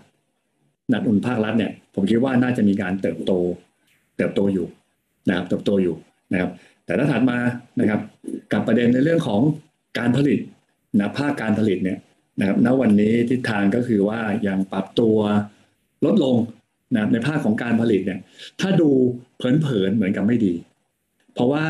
[0.94, 3.32] นักลงทุนภาครัฐเนี่ย ผมคิดว่าน่าจะมีการเติบโต
[4.18, 4.68] เติบโตอยู่
[5.28, 5.96] นะครับ เติบโตอยู่
[6.32, 6.52] นะครับ
[6.86, 7.38] แต่ถ้าถัดมา
[7.80, 8.02] นะครับ
[8.52, 9.42] กับประเด็นในเรื่องของ
[9.98, 10.40] การผลิต
[11.00, 11.98] นะภาคการผลิตเนี่ย
[12.40, 15.18] นะครับณวันนี้ทิศทางก็คือว่ายังปรับตัว
[16.06, 16.36] ลดลง
[16.96, 18.20] นะในภาคของการผลิตเนี่ย
[18.62, 18.90] ถ้าดู
[19.38, 20.54] เผินๆเหมือนกับไม่ดี
[21.34, 21.66] เพราะว่า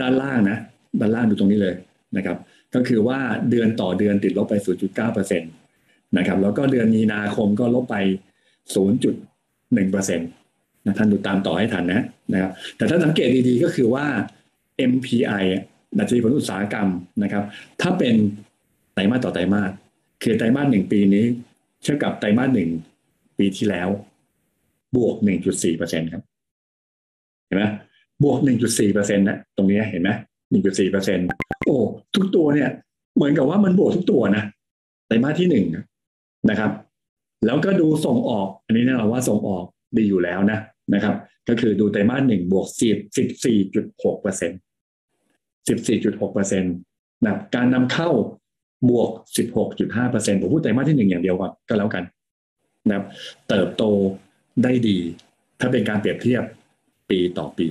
[0.00, 0.58] ด้านล่างนะ
[1.00, 1.74] ด้านล่างดูตรงนี้เลย
[2.16, 2.36] นะครับ
[2.74, 3.18] ก็คือว่า
[3.50, 4.54] เดือนต่อเดือนติดลบไป
[4.96, 7.96] 0.9%นะครับแล้วก็เดือนมีนาคมก็ลบไป
[8.74, 14.06] 0.1%นะท่านดูตามต่อให้ทันนะนะครับแต่ถ้าสังเกตดีๆก็คือว่า
[14.92, 15.44] MPI
[15.98, 16.88] ดัชนีผลอุตสาหกรรม
[17.22, 17.44] นะครับ
[17.80, 18.14] ถ้าเป็น
[18.94, 19.70] ไตรมาสต่อไตรมาส
[20.22, 21.24] คือไตรมาสหนึ่งปีนี้
[21.82, 22.70] เทียบกับไตรมาสหนึ่ง
[23.38, 23.88] ปีที่แล้ว
[24.96, 25.14] บวก
[25.46, 26.22] 1.4เปอร์เซ็นครับ
[27.46, 27.64] เห็นไหม
[28.22, 30.10] บวก 1.4เปอร์เซ็นะตรงนี้เห็นไหม
[30.52, 31.26] 1.4เปอร์เซ็นต์
[31.66, 31.76] โอ้
[32.14, 32.68] ทุกตัวเนี่ย
[33.14, 34.44] เหมือนกับว่ามันบวกทุกตัวนะ
[35.06, 35.66] ไตรมาสที่หนึ่ง
[36.50, 36.70] นะครับ
[37.46, 39.64] แล้วก็ดูส่งออก อันนี้แน่นอนว่าส่งออก
[39.96, 40.58] ดีอยู่แล้วนะ
[40.94, 41.16] นะครับ
[41.48, 44.52] ก็คือดูไตรมาสหนึ่งบวกสิบสิบสี่จุดหกเปอร์เซ็น
[45.68, 46.68] สิบสี่จุดหกเปอร์เซ็นต
[47.24, 48.10] นะการนำเข้า
[48.90, 52.04] บวกสิบหกจุดห้าเปอร์เซ็นผมพูดไตรมาสที่หนึ่งอย่างเดียวก่อนก็แล้วกัน
[52.88, 53.06] นะครับ
[53.48, 53.84] เติบโต
[54.64, 54.98] ได้ดี
[55.60, 56.42] ถ้าเป็นการเปรียบเทียบ
[57.10, 57.68] ปีต่อปี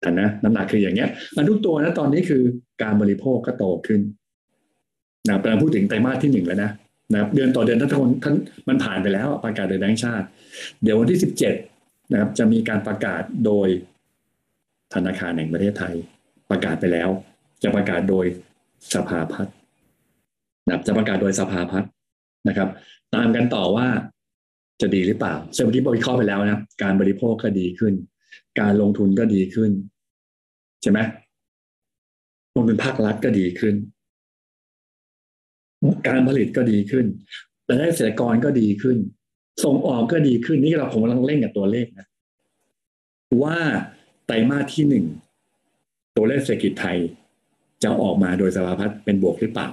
[0.00, 2.42] แต่นะน้ำหนักคืออย่างเงี้ยมันทุกตัวนะตอนนี้คือ
[2.82, 4.00] การบริโภคก็โตขึ้น
[5.26, 6.70] นะเราพูดถึงไตรมาสที่หนึ่งแล้วนะ
[7.12, 8.34] นะครับเดือนต่อเดือนท่านคนท่าน
[8.68, 10.26] มันผ่านไปแล้วประกาศโดยแบงก์ชาติ
[10.82, 11.54] เดี๋ยววันที่สิบเจ็ด
[12.12, 13.68] นะครับจะมีการประกาศโดย
[14.94, 15.94] ธนาคารแห่งประเทศไทย
[16.50, 17.08] ประกาศไปแล้ว
[17.62, 18.26] จะประกาศโดย
[18.94, 19.54] สภาพัฒน์
[20.66, 21.90] นะจะประกาศโดยสภาพัฒน์
[22.48, 22.68] นะครับ
[23.14, 23.88] ตามกันต่อว่า
[24.80, 27.94] จะดีหรือเปล่าซึ่งวันที่วิเคราะห์ไปแล้วนะการบริโภคก็ดีขึ้น
[28.60, 29.70] การลงทุนก็ดีขึ้น
[30.82, 30.98] ใช่ไหม
[32.54, 33.74] ลงทุนภาครัฐก็ดีขึ้น
[36.08, 37.06] การผลิตก็ดีขึ้น
[37.68, 38.96] รายได้เกษตรกรก็ดีขึ้น
[39.64, 42.06] ส่งออกก็ดีขึ้นนี่เราผมกำลังเล่นกับตัวเลขนะ
[43.42, 43.58] ว่า
[44.26, 45.04] ไตรมาสที่หนึ่ง
[46.16, 46.98] ตัวเลขเศรษฐกิจไทย
[47.82, 49.68] จะออกมาโดยสภาพัฒน์เป็นบวกหรือเปล่า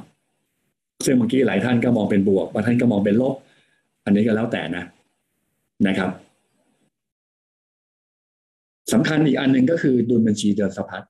[1.06, 3.36] ซึ่งเมื่อกี้หลายท่านก็มองเป็นบวกบางท่านก็มองเป็นลบ
[4.06, 4.84] อันนี้ก็แล้วแต่นะ
[5.88, 6.10] นะครับ
[8.94, 11.04] สำคัญอีกอันหนึ่งก็คือดุลบัญชีเดือนสะพัด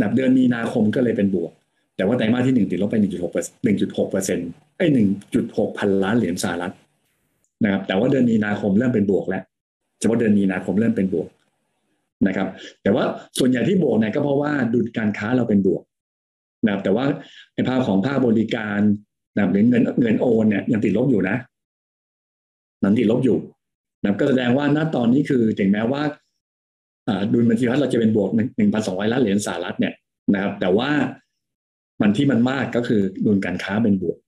[0.00, 1.52] นับเดือนมีนาคมก็เลยเป็นบวก
[1.96, 6.74] แต่ว่าไตรมาสที่หนึ่งติดลบไปหนึ่งจุดหกเปอร์หนึ่งจุดหกเปอร์เซ็นต์ไอ้หนึ่งจุดหกพันล้านเหรียญสหรัฐ
[7.64, 9.42] นะครับแต่ว่าเดือนมีนาคมเริ่มเป็นบวกแล้ว
[9.98, 11.28] เฉพาะเดือนมีนาคมเริ่มเป็นบวก
[12.26, 12.48] นะครับ
[12.82, 13.04] แต่ว่า
[13.38, 15.82] ส่วนใหญ่ที่บวกเนี่ยก็เพราะว่าดุลการค้าเราเป็นบวก
[16.64, 17.04] นะครับแต่ว่า
[17.54, 18.80] ในภาพของภาคบริการ
[19.36, 21.36] นะหรือเงินเงินโอนเนี่ยยังติดลบอยู่นะ
[22.82, 23.38] นันติดลบอยู่
[24.04, 26.02] นับก็แสดงว่าณตอนนี้คือถึงแม้ว่า
[27.32, 29.94] ดุลบัญชีวัดเราจะเป็นบวกหนึ่งพันสองร้อยล้านเหรียญสหรัฐเนี่ย
[30.34, 30.90] นะครับ แต่ว่า
[32.00, 34.18] มันที่มันมากก็คือดุลการค้าเป็นบวก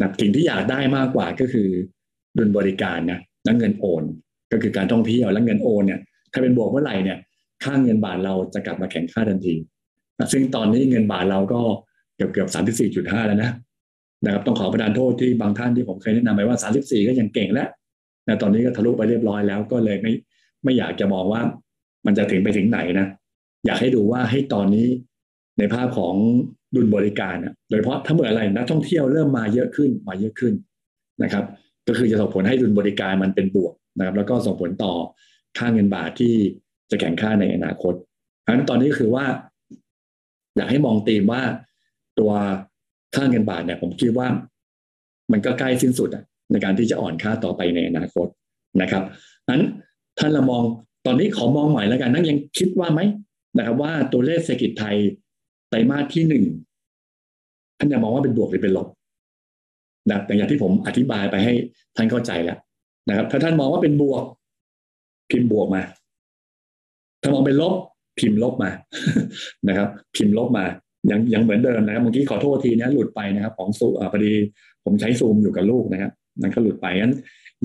[0.00, 1.68] นะสิ่งที่อยากได้มากกว่าก็คือ
[2.38, 4.04] ดุลบริการนะและเงินโอน
[4.52, 6.00] ก็คือการท่องเที่ยวและเงินโอนเนี่ย
[6.32, 7.18] ถ้าเป็นบวกเมื่อไหร่เนี่ย
[7.64, 9.54] ค่างเงินบาทเราจะกลับมาแข็งค่าทันที
[10.32, 11.60] ซึ่งตอนนี้เงินบาทเราก็
[12.16, 13.50] เกือบเกือบสามสิบสี่จุดห้าแล้วนะ
[14.24, 17.68] นะครับ ต้องขอประทานโทษที่บางท่านที่ผมเคยแนะนำไปว่าสามสิบสี่ก็ยังเก่งแล้ว
[18.24, 20.12] แต่ตอนนี้ก็ทะลุไปเรียบร้อยแล้วก็เลยไม่
[20.64, 21.42] ไม่อยากจะมองว่า
[22.06, 23.06] มันจะถึงไปถึงไหนนะ
[23.66, 24.88] อยากให้ดูว่าให้ตอนนี้
[25.58, 26.14] ในภาพของ
[26.74, 30.54] ดุลบริการนะโดยเฉพาะถ้าเมื่อะไรนักท่องเที่ยวเริ่มมาเยอะขึ้นมาเยอะขึ้น
[31.22, 31.44] นะครับ
[31.86, 34.94] ก็คือจะส่งผลให้ดุลบริการมันเป็นบวกนะครับ แล้วก็ส่งผลต่อ
[35.58, 36.34] ค่าเงินบาทที่
[36.90, 37.94] จะแข่งค่าในอนาคต
[38.40, 39.24] เพราะนั้นตอนนี้คือว่า
[40.56, 41.42] อยากให้มองตีมว่า
[42.18, 42.32] ตัว
[43.14, 44.28] ค่าเงินบาทเนี่ย ผมคิดว่า
[45.32, 48.26] มันก็ใกล้สิ้นสุดอะ ในการที่จะอ่อนค่าต่อไปในอนาคต
[48.82, 49.02] นะครับ
[49.50, 49.62] นั้น
[50.18, 50.62] ท่านเรามอง
[51.06, 53.00] ตอนนี้ขอมองใหม่แล้วกันนั่นยังคิดว่าไหม
[53.58, 54.96] นะครับ ว่าตัวเลขเศรษฐกิจไทย
[55.70, 56.44] ไตรมาสที่หนึ่ง
[57.78, 58.88] ท่านจะมองว่าเป็นบวกหรือเป็นลบ
[60.10, 61.52] นะแต่อย่างที่ผมอธิบายไปให้
[61.96, 62.58] ท่านเข้าใจแล้ว
[63.08, 64.24] นะครับ ถ้าท่านมองว่าเป็นบวก
[65.30, 65.82] พิมพ์บวกมา
[67.22, 67.74] ถ้ามองเป็นลบ
[68.18, 68.70] พิมพ์ลบมา
[69.68, 70.64] นะครับ พิมพ์ลบมา
[71.10, 74.32] ยังยังเหมือนเดิมนะครับเมื่อกี้ขอโทษทีนะหลุดไปนะครับ ของซูอ่าพอดี
[74.84, 77.14] ผมใช้ซูมอยู่กับลูกนะครับ นั่นก็หลุดไปงั้น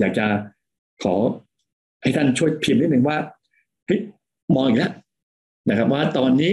[0.00, 0.26] อยากจะ
[1.02, 1.14] ขอ
[2.02, 3.16] ให้ท่านช่วยพิมพ์นิดหนึ่งว่า
[3.86, 4.00] เฮ้ย
[4.54, 4.92] มองอีกแล้ว
[5.68, 6.52] นะครับว่าตอนนี้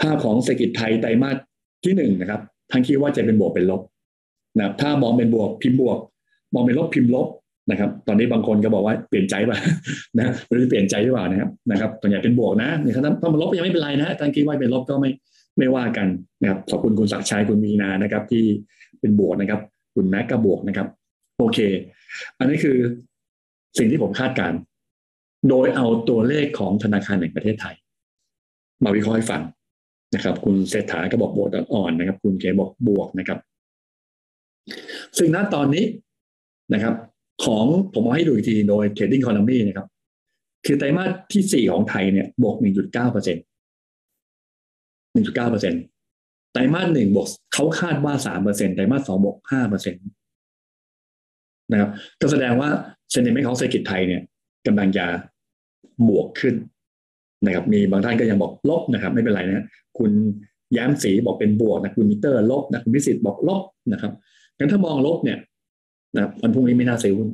[0.00, 1.36] ภาพของเศรษฐกิจไทยไตรมาส
[1.84, 2.40] ที่หนึ่งนะครับ
[2.70, 3.82] ท่านคิดว่าจะเป็นบวกเป็นลบ
[4.56, 5.98] นะครับ ถ้ามองเป็นบวกพิมพ์บวก
[6.54, 7.28] มองเป็นลบพิมพ์ลบ
[7.70, 9.58] นะครับ ตอนนี้บางคนก็บอกว่าเปลี่ยนใจป่ะ
[10.18, 15.10] นะหรือเปลี่ยนใจหรือเปล่านะครับนะครับตัวใหญ่เป็นบวกนะนะครับถ้ามันลบยังไม่เป็นไรนะท่านคิดว่าเป็นลบก็ไม่
[15.58, 16.08] ไม่ว่ากัน
[16.42, 18.44] นะครับขอบคุณคุณศักชัยคุณมีนานะครับ ที่
[19.00, 19.60] เป็นบวกนะครับ
[19.96, 20.88] คุณแม็กก็บวกนะครับ
[21.38, 21.58] โอเค
[22.38, 22.76] อันนี้คือ
[23.78, 24.52] สิ่งที่ผมคาดการ
[25.48, 27.74] โดยเอาตัวเลขของธนาคารแห่งประเทศไทย
[28.84, 29.42] มาวิเคราะห์ให้ฟัง
[30.14, 33.38] นะครับ คุณเศรษฐาก็บอกบวกอ่อนนะครับ คุณเกบอกบวกนะครับ
[35.18, 35.84] ซึ่งณตอนนี้
[36.74, 36.94] นะครับ
[37.44, 39.86] ของผมเอาให้ดูอีกทีโดย Trading Economy นะครับ
[40.66, 43.44] คือไตรมาสที่สี่ของไทยเนี่ยบวก1.9เก้าเปอร์เซ็นต์
[45.14, 45.82] 1.9เปอร์เซ็นต์
[46.56, 50.02] ไตรมาสหนึ่งบวกเขาคาดว่า3เปอร์เซ็นต์ไตรมาสสองบวก5เปอร์เซ็นต์
[51.72, 51.90] นะครับ
[52.20, 52.68] ก็แสดงว่า
[53.10, 54.22] เซนิเมนต์ของเศรษฐกิจไทยเนี่ย
[54.66, 55.06] กำลังจะ
[56.08, 56.54] บวกขึ้น
[57.44, 59.66] นะครับ มีบางท่านก็ยังบอกลบนะครับ ไม่เป็นไรนะ
[59.98, 60.10] คุณ
[60.76, 64.12] ย้มสีบอกเป็นบวกนะคุณมิเตอร์ลบนะคุณพิสิทธิ์บอกลบนะครับ
[64.58, 65.38] งั้นถ้ามองลบเนี่ย
[66.14, 67.28] นะครับวันพรุ่งนี้ไม่น่าซื้อหุ้น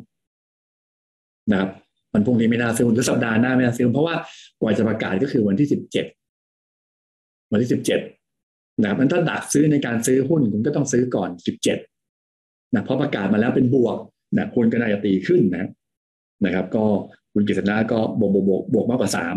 [1.50, 1.70] นะครับ
[2.12, 4.14] วันพรุ่งนี้ไม่น่าซื้อหุ้นหรือสัปดาห์หน้าไม่น่าซื้อเพราะว่า
[4.60, 6.06] กว่าจะประกาศก็คือวันที่สิบเจ็ด
[7.52, 8.00] วันที่สิบเจ็ด
[8.80, 11.78] นะครับมันถ้าดักซื้อในการซื้อหุ้นคุณก็ต้องซื้อก่อนสิบเจ็ด
[12.74, 13.98] นะเพราะประกาศมาแล้วเป็นบวก
[14.38, 15.68] นะคุณก็น่าจะตีขึ้นนะ
[16.44, 16.84] นะครับ ก็
[17.34, 19.34] คุณกิษณะก็บวกบวกบวกบวกมากกว่าสาม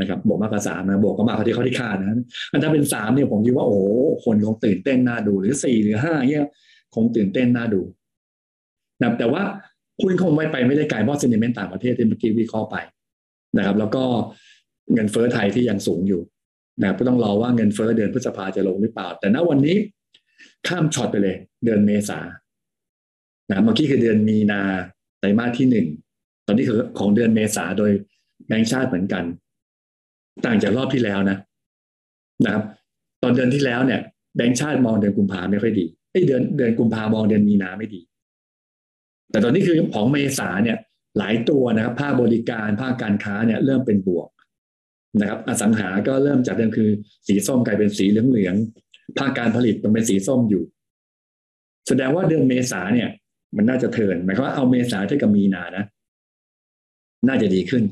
[0.00, 2.16] นะครับบวกมากกว่าสามนะบวกก็มากกว่าที่เขาที่คาดนะ
[2.50, 3.78] อันถ้าเป็นสามเนี่ยผมคิดว่าโอ้
[4.24, 6.46] คนคงตื่นเต้นน่าดูหรือสี่หรือห้าเนี่ย
[6.94, 7.80] คงตื่นเต้นน่าดู
[9.00, 9.42] นะแต่ว่า
[10.02, 12.76] คุณคงไม่ไปไม่ได้ไกลเพราะเซนิเมนต์ต่างประเทศที่เมื่อกี้วิเคราะห์ไป
[13.56, 14.04] นะครับ แล้วก็
[14.92, 16.20] เงินเฟ้อไทยที่ยังสูงอยู่
[16.82, 19.76] นะก็ต้องรอว่าเงินเฟ้อเดือนพฤษภาจะลงหรือเปล่า แต่ณวันนี้
[20.68, 22.18] ข้ามช็อตไปเลย เดือนเมษา
[23.50, 24.62] นะเมื่อกี้คือเดือนมีนา
[25.18, 25.86] ไตรมาสที่หนึ่ง
[26.46, 27.90] ตอนนี้คือของเดือนเมษาโดย
[28.46, 29.24] แบงค์ชาติเหมือนกัน
[30.44, 31.38] ต่างจากรอบที่แล้วนะ
[32.44, 32.64] นะครับ
[33.22, 34.00] ตอนเดือนที่แล้วเนี่ย
[34.36, 38.00] แบงค์ชาติมองเดือนกุมภาไม่ค่อยดีไอ้เดือนเดือนกุมภามองเดือนมีนาไม่ดี
[39.30, 40.76] แต่ตอนนี้คือของเมษาเนี่ย
[41.18, 44.28] หลายตัวนะครับภาคบริการภาคการค้าเนี่ยเริ่มเป็นบวก
[45.20, 46.90] นะครับ อสังหาก็เริ่มจากเดิมคือ
[47.26, 50.62] สีส้มกลายเป็นสีเหลืองๆภาคการผลิตมันเป็นสีส้มอยู่
[51.88, 53.08] แสดงว่าเดือนเมษาเนี่ย
[53.56, 55.84] มันน่าจะเทินหมายความว่าเอาเมษาเท่ากับมีนานะ
[57.28, 57.82] น่าจะดีขึ้น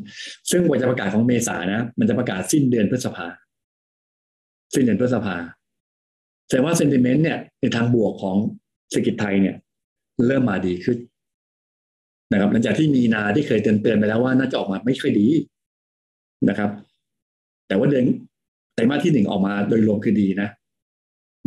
[0.51, 3.27] ซึ่งวันจะประกาศของเมษานะ มันจะประกาศสิ้นเดือนพฤษภา
[4.75, 5.37] สิ้นเดือนพฤษภา
[6.47, 8.37] แสดงว่าเซนติเมนต์เนี่ยในทางบวกของ
[8.91, 9.57] เศรษฐกิจไทยเนี่ย
[10.27, 10.99] เริ่มมาดีขึ้น
[12.33, 15.29] นะครับ หลังจากที่มีนาที่เคยเตือนเตือนไปแล้วว่าน่าจะออกมาไม่ค่อยดี
[16.49, 16.71] นะครับ
[17.75, 18.05] แต่ว่าเดือน
[18.75, 20.49] ไตรมาสที่หนึ่งออกมาโดยรวมคือดีนะ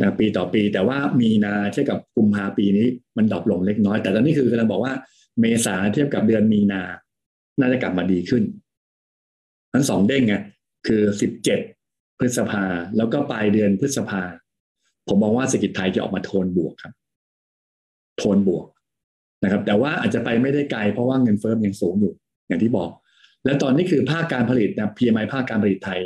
[0.00, 4.92] นะปีต่อปีแต่ว่ามีนาเทียบกับกุมภาปีนี้มันดรอปลงเล็กน้อย แต่ตอนนี้คือกำลังบอกว่า
[5.40, 6.82] เมษาเทียบกับเดือนมีนา
[7.58, 8.42] น่าจะกลับมาดีขึ้น
[9.72, 10.34] ทั้งสองเด้งไง
[10.86, 11.60] คือสิบเจ็ด
[12.18, 12.64] พฤษภา
[12.96, 14.22] แล้วก็ปลายเดือนพฤษภา
[15.08, 16.94] ผมมองว่าเศรษฐกิจไทยจะออกมาโทนบวกครับ
[18.18, 18.66] โทนบวก
[19.44, 22.12] นะครับ แต่ว่าอาจจะไปไม่ได้ไกลเพราะว่าเงินเฟ้อยังสูงอยู่
[22.48, 22.90] อย่างที่บอก
[23.44, 26.00] และตอนนี้คือภาคการผลิตนะ PMI ภาคการผลิตไทย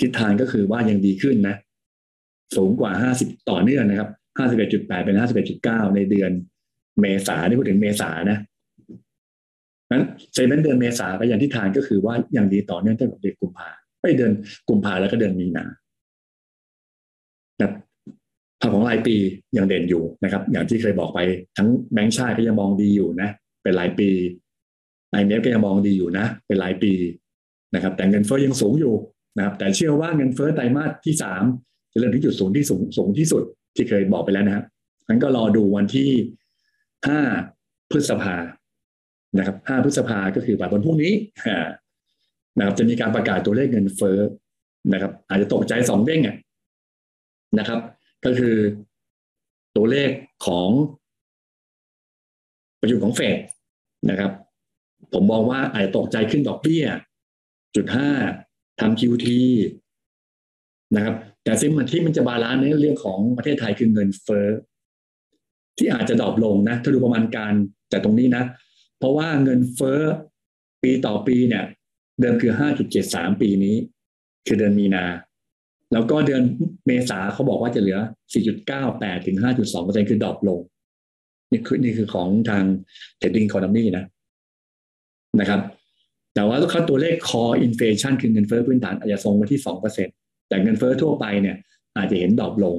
[0.00, 1.56] ทิศทางก็คือว่ายังดีขึ้นนะ
[2.56, 6.30] สูงกว่าห้าสิบต่อเนื่องนะครับห้าสิบเอ็ดจุดแปดเป็นห้าสิบเอ็ดจุดเก้าในเดือน
[7.00, 8.38] เมษาที่พูดถึงเมษานะ
[9.92, 13.68] นั้นเซนเดือนเมษาก็อย่างที่ทานก็คือว่าย่างดีต่อเนื่องตั้งแต่เดือนกุมภา
[14.00, 14.32] ไม่เดือน
[14.68, 15.64] กุมภาแล้วก็เดือนมีนา
[17.62, 17.70] นะ
[18.60, 19.16] ภาพของรายปี
[19.56, 21.18] ยังเด่นอยู่นะครับ อย่างที่เคยบอกไป
[21.56, 23.28] ทั้งแบงก์ชาติก็ยังมองดีอยู่นะ
[23.62, 24.08] เป็นรายปี
[25.10, 26.92] ไอเมฟก็ยังมองดีอยู่นะ เป็นรายปี
[27.74, 28.94] นะครับ แต่เงินเฟ้อยังสูงอยู่
[29.36, 31.42] นะครับแต่เชื่อว่าเงินเฟ้อไตรมาสที่สาม
[31.92, 33.42] จะเริ่มที่จุดสูงที่สูงสูงที่สุด
[33.76, 34.64] ที่เคยบอกไปแล้วนะครับ
[35.08, 36.10] งั้นก็รอดูวันที่
[37.08, 37.20] ห้า
[37.90, 38.36] พฤษภา
[39.38, 41.12] นะครับห้าพฤษภาก็คือวันพรุ่งนี้
[42.58, 44.18] นะครับ จะมีการประกาศตัวเลขเงินเฟ้อ
[44.92, 46.36] นะครับ อาจจะตกใจสองเด้งอะ
[47.58, 47.80] นะครับ
[48.24, 48.56] ก็คือ
[49.76, 50.10] ตัวเลข
[50.46, 50.68] ของ
[52.80, 53.38] ประชุมของเฟด
[54.10, 54.32] นะครับ
[55.12, 56.84] ผมมองว่าอาจจะตกใจขึ้นดอกเบี้ย
[57.76, 58.10] จุดห้า
[58.80, 59.26] ทำ QT
[60.94, 61.14] นะครับ
[61.44, 64.46] แต่สิ่งที่มันจะ balance ในเรื่องของประเทศไทยคือเงินเฟ้อ
[65.78, 67.52] ที่อาจจะ drop ลงนะถ้าดูประมาณการ
[67.92, 68.44] จากตรงนี้นะ
[68.98, 70.00] เพราะว่าเงินเฟ้อ
[70.82, 71.64] ปีต่อปีเนี่ย
[72.20, 72.52] เดิมคือ
[72.96, 73.76] 5.73 ปีนี้
[74.46, 75.04] คือเดือนมีนา
[75.92, 76.42] แล้วก็เดือน
[76.86, 77.98] เมษาเขาบอกว่าจะเหลือ
[78.62, 80.60] 4.98 ถึง 5.2คือ drop ลง
[81.50, 82.64] นี่คือนี่คือของทาง
[83.20, 84.04] trading economy นะ
[85.40, 85.60] นะครับ
[86.36, 89.60] แต่ว่าถ้าตัวเลข core inflation คือเงินเฟ้อพื้นฐานอาจจะทรงไว้ที่
[90.04, 91.56] 2%แต่เงินเฟ้อทั่วไปเนี่ย
[91.96, 92.76] อาจจะเห็น drop ลง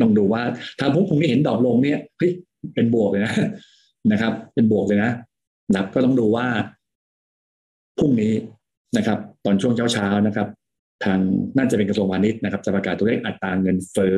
[0.00, 0.42] ลองดูว่า
[0.78, 2.32] ถ้าพวกผมนี่เห็นดอกลงเนี่ยเฮ้ย
[2.74, 3.34] เป็นบวกเลยนะ
[4.12, 5.10] นะครับ เป็นบวกเลยนะ
[5.74, 6.46] นับก็ต้องดูว่า
[7.98, 8.32] พรุ่งนี้
[8.96, 10.48] นะครับ ตอนช่วงเช้าเช้านะครับ
[11.04, 11.18] ทาง
[11.56, 14.14] น่าจะเป็นกระทรวงพาณิชย์นะครับ จะประกาศตัวเลขอัตราเงินเฟ้อ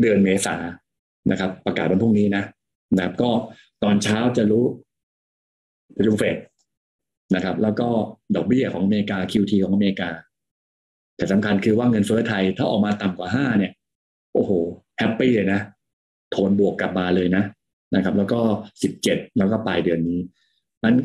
[0.00, 0.56] เดือนเมษา
[1.30, 2.44] นะครับ ประกาศวันพรุ่งนี้นะ
[2.96, 3.30] นะครับก็
[3.82, 4.64] ตอนเช้าจะรู้
[5.96, 6.36] ประชุมเฟด
[7.34, 7.88] นะครับ แล้วก็
[8.36, 10.10] ดอกเบี้ยของอเมริกา QT ของอเมริกา
[11.16, 13.72] แต่สำคัญคือว่าเงินเฟ้อไทยถ้าออกมาต่ำกว่าห้าเนี่ย
[14.34, 14.50] โอ้โห
[14.98, 15.60] happy เลยนะ
[16.30, 17.44] โทนบวกกลับมาเลยนะ
[17.94, 18.40] นะครับ แล้วก็
[18.82, 20.20] สิบเจ็ดแล้วก็ปลายเดือนนี้
[20.84, 20.96] นั้น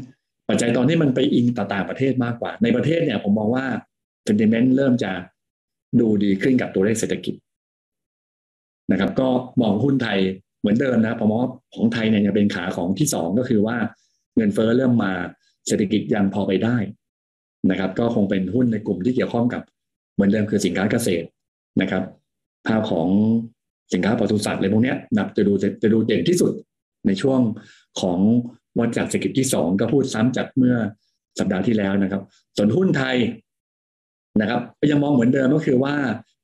[0.49, 3.65] ปัจจัยตอนที่มันไปอิงต่างประเทศมากกว่า ในประเทศเนี่ยผมมองว่า
[4.24, 5.11] เซนติเมนต์เริ่มจะ
[5.99, 7.36] ดูดีขึ้นกับตัวเลขเศรษฐกิจ
[8.91, 9.28] นะครับ ก็
[9.61, 10.19] มองหุ้นไทย
[10.59, 13.78] เหมือนเดิมนะผมมองว่าของไทยเนี่ยจะเป็นขาของที่สองก็คือว่า
[14.36, 15.13] เงินเฟ้อเริ่มมา
[15.68, 16.78] เศรษฐกิจยังพอไปได้
[17.70, 19.61] นะครับ ก็คงเป็นหุ้นในกลุ่มที่เกี่ยวข้องกับ
[20.14, 21.28] เหมือนเดิมคือสินค้าเกษตร
[21.82, 22.03] นะครับ
[22.68, 23.07] ภาพของ
[23.93, 25.53] สินค้าปศุสัตว์อะไรพวกนี้นับจะดู
[25.84, 26.51] จะดูเด่นที่สุด
[27.07, 27.39] ในช่วง
[28.01, 28.20] ของ
[28.80, 30.76] วัจักเศรษฐกิจที่สองก็พูดซ้ำจากเมื่อ
[31.39, 32.22] สัปดาห์ที่แล้วนะครับ
[32.57, 33.18] ส่วนหุ้นไทย
[34.41, 34.61] นะครับ
[34.91, 35.95] ยังมองเหมือนเดิมก็คือว่า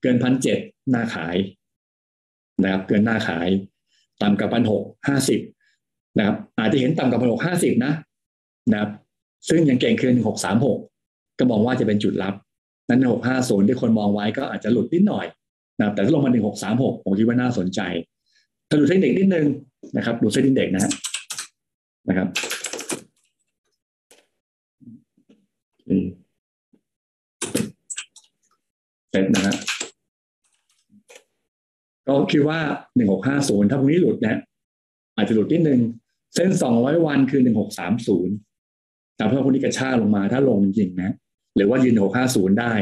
[0.01, 0.59] เกินพันเจ็ด
[0.91, 1.35] หน้าขาย
[2.63, 3.49] นะครับ เกินหน้าขาย
[4.21, 5.39] ต่ำกับพันหกห้าสิบ
[6.17, 7.93] นะครับ อาจจะเห็นต่ำกับพันหกห้าสิบนะ
[8.71, 8.89] นะครับ
[9.47, 10.77] ซึ่งยังเก่งคืนหกสามหก
[11.39, 12.33] ก็มองว่าจะเป็นจุดรับ
[12.89, 15.25] นั้นหกห้าศูนย์ที่คนมองไว้ก็อาจจะหลุดนิดหน่อย
[15.79, 17.81] นะแต่ถ้าลงมาหนึ่งหกสามหกผมคิดว่าน่าสนใจ
[18.69, 19.45] ถ้าดูเทคนิคนิดนึง
[19.97, 20.91] นะครับ ดูเส้นอินเด็กนะ
[22.09, 22.27] นะครับ
[29.11, 29.55] เซ็ตนะฮะ
[32.07, 32.59] ก็คิดว่า
[32.95, 34.37] หนึ่งหกห้าศูนย์ถ้าพรุ่งนี้หลุดนี่ย
[35.15, 35.79] อาจจะหลุดนิดนึง
[36.35, 38.35] เส้นสองร้อยวันคือหนึ่งหกสามศูนย์
[39.19, 41.13] แต่เพื่อพรุ่งนี้กระชากลงมาถ้าลงจริงนะ
[41.55, 42.73] หรือว่ายืนหกห้าศูนย์ได้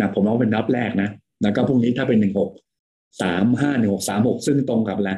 [0.00, 1.08] นะผมว่าเป็นนับแรกนะ
[1.42, 2.50] แล้วก็พรุ่งนี้ถ้าเป็นหนึ่งหก
[3.22, 5.10] สามห้าหนึ่งหกสามหกซึ่งตรงกับอะไร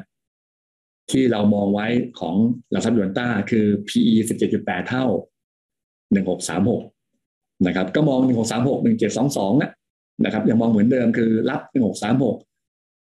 [1.11, 1.87] ที่เรามองไว้
[2.21, 2.35] ของ
[2.71, 5.05] หลักทรัพย์ยูนต้าคือ PE สิบเจ็ดจุดแปดเท่า
[6.13, 6.83] หนึ่งหกสามหก
[7.67, 9.53] นะครับ ก็มองหนึ่งหกสามหกหนึ่งเจ็ดสองสอง
[10.25, 12.37] นะครับยังมองเหมือนเดิมคือรับหนึ่งหกสามหก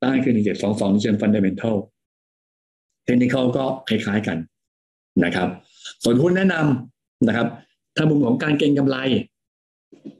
[0.00, 1.76] ใต้คือหนึ่งเจ็ดสองสองเชิงฟันเดเมนทัล
[3.04, 4.38] เทคนิคก็คล้ายๆกัน
[5.24, 5.48] นะครับ
[6.04, 6.93] ส่วนหุ้นแนะนำ
[7.28, 7.46] นะครับ
[7.96, 8.96] ถ้ามุมของการเก็งกำไร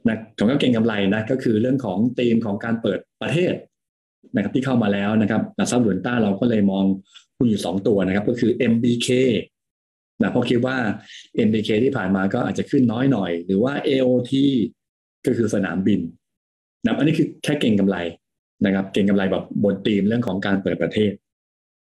[0.07, 3.53] นะของการเก็งกำไรนะก็คือเรื่องของธีมของการเปิดประเทศ
[4.35, 6.85] นะครับที่เข้ามาแล้วนะครับหลักทรัพย์หลวนต้าเราก็เลยมอง
[7.37, 9.09] หุ้นอยู่สองตัวนะครับ ก็คือ MBK
[10.21, 10.77] นะเพราะคิดว่า
[11.47, 14.31] MBK ที่ผ่านมาก็อาจจะขึ้นน้อยหน่อย หรือว่า AOT
[15.25, 15.99] ก็คือสนามบิน
[16.83, 17.97] นะอันนี้คือแค่เก่งกำไร
[18.65, 21.11] นะครับ เก่งกำไรแบบบนธีมเรื่องของการเปิดประเทศ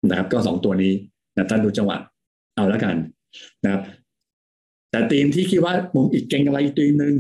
[0.10, 0.94] นะครับ ก็สองตัวนี้
[1.36, 1.98] นะท่านดูจังหวะ
[2.56, 2.96] เอาแล้วกัน
[3.64, 3.82] นะครับ
[4.92, 7.16] แต่ธีมที่คิดว่ามุมอีกเก่งกำไรอีกธีมหนึ่ง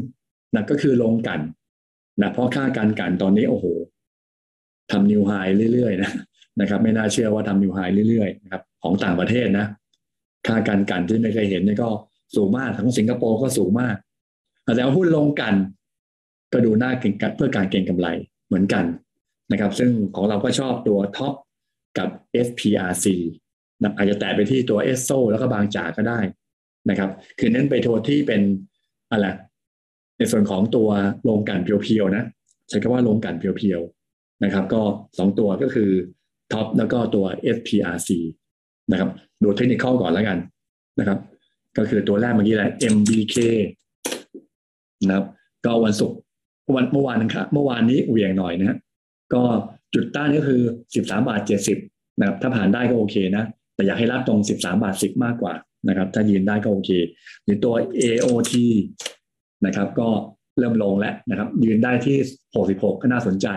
[0.55, 1.39] นะก็คือลงกัน
[2.21, 3.65] นะเพราะค่าการกันตอนนี้โอ้โห
[4.91, 5.31] ทำนิวไฮ
[5.73, 6.11] เรื่อยๆนะ
[6.59, 9.65] นะครับ ไม่น่าเชื่อว่าทำนิวไฮเรื่อยๆนะครับของต่างประเทศนะ
[10.47, 11.89] ค่าการกันที่ไม่เคยเห็นนี่ก็
[12.35, 13.95] สูงมากของสิงคโปร์ก็สูงมาก
[14.75, 15.53] แต่ว่าหุ้นลงกัน
[16.53, 18.07] ก็ดูน่าเก็งเพื่อการเก็งกำไร
[18.47, 18.85] เหมือนกัน
[19.51, 21.33] นะครับ ซึ่งของเราก็ชอบตัวท็อป
[21.97, 22.09] กับ
[22.47, 23.05] SPRC
[23.81, 26.19] นะอาจจะแตะไปที่ตัวเอสโซแล้วก็บางจากก็ได้
[26.89, 27.09] นะครับ
[27.39, 28.41] คือเน้นไปตัวที่เป็น
[29.11, 29.27] อะไร
[30.17, 30.89] ในส่วนของตัว
[31.23, 32.23] โรงกลั่น pure ๆนะ
[32.69, 34.81] ใช้คำว่าโรงกลั่น pure ๆนะครับ ก็
[35.17, 35.89] สองตัวก็คือ
[36.53, 37.25] ท็อปแล้วก็ตัว
[37.55, 38.09] SPRC
[38.91, 39.09] นะครับ
[39.43, 40.37] ดูเทคนิคก่อนแล้วกัน
[40.99, 41.19] นะครับ
[41.77, 43.35] ก็คือตัวแรกเมื่อกี้แหละ MBK
[45.07, 45.25] นะครับ
[45.65, 46.17] ก็วันศุกร์
[46.75, 48.77] วันเมื่อวานนะครับเมื่อวานนี้เหวี่ยงหน่อยนะฮะ
[49.33, 49.43] ก็
[49.93, 50.61] จุดต้านก็คือ
[50.95, 51.77] สิบสามบาทเจ็ดสิบ
[52.19, 53.43] นะครับ ถ้าผ่านได้ก็โอเคนะ
[53.75, 55.53] แต่อยากให้รับตรงสิบสามบาทสิบมากกว่า
[55.87, 56.91] นะครับ ถ้ายืนได้ก็โอเค
[57.43, 58.53] หรือตัว AOT
[59.65, 60.07] นะครับ ก็
[60.59, 62.17] เริ่มลงแล้วนะครับ ยืนได้ที่
[62.55, 63.47] หกสิบหกก็น่าสนใจ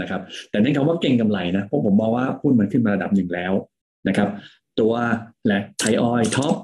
[0.00, 3.52] นะครับ แต่เน้นคำว่าเก่งกำไรนะเพราะผมมองว่าหุ้นมันขึ้นมาระดับหนึ่งแล้ว
[4.08, 4.28] นะครับ
[4.80, 4.92] ตัว
[5.46, 6.54] และไทยออยท็อป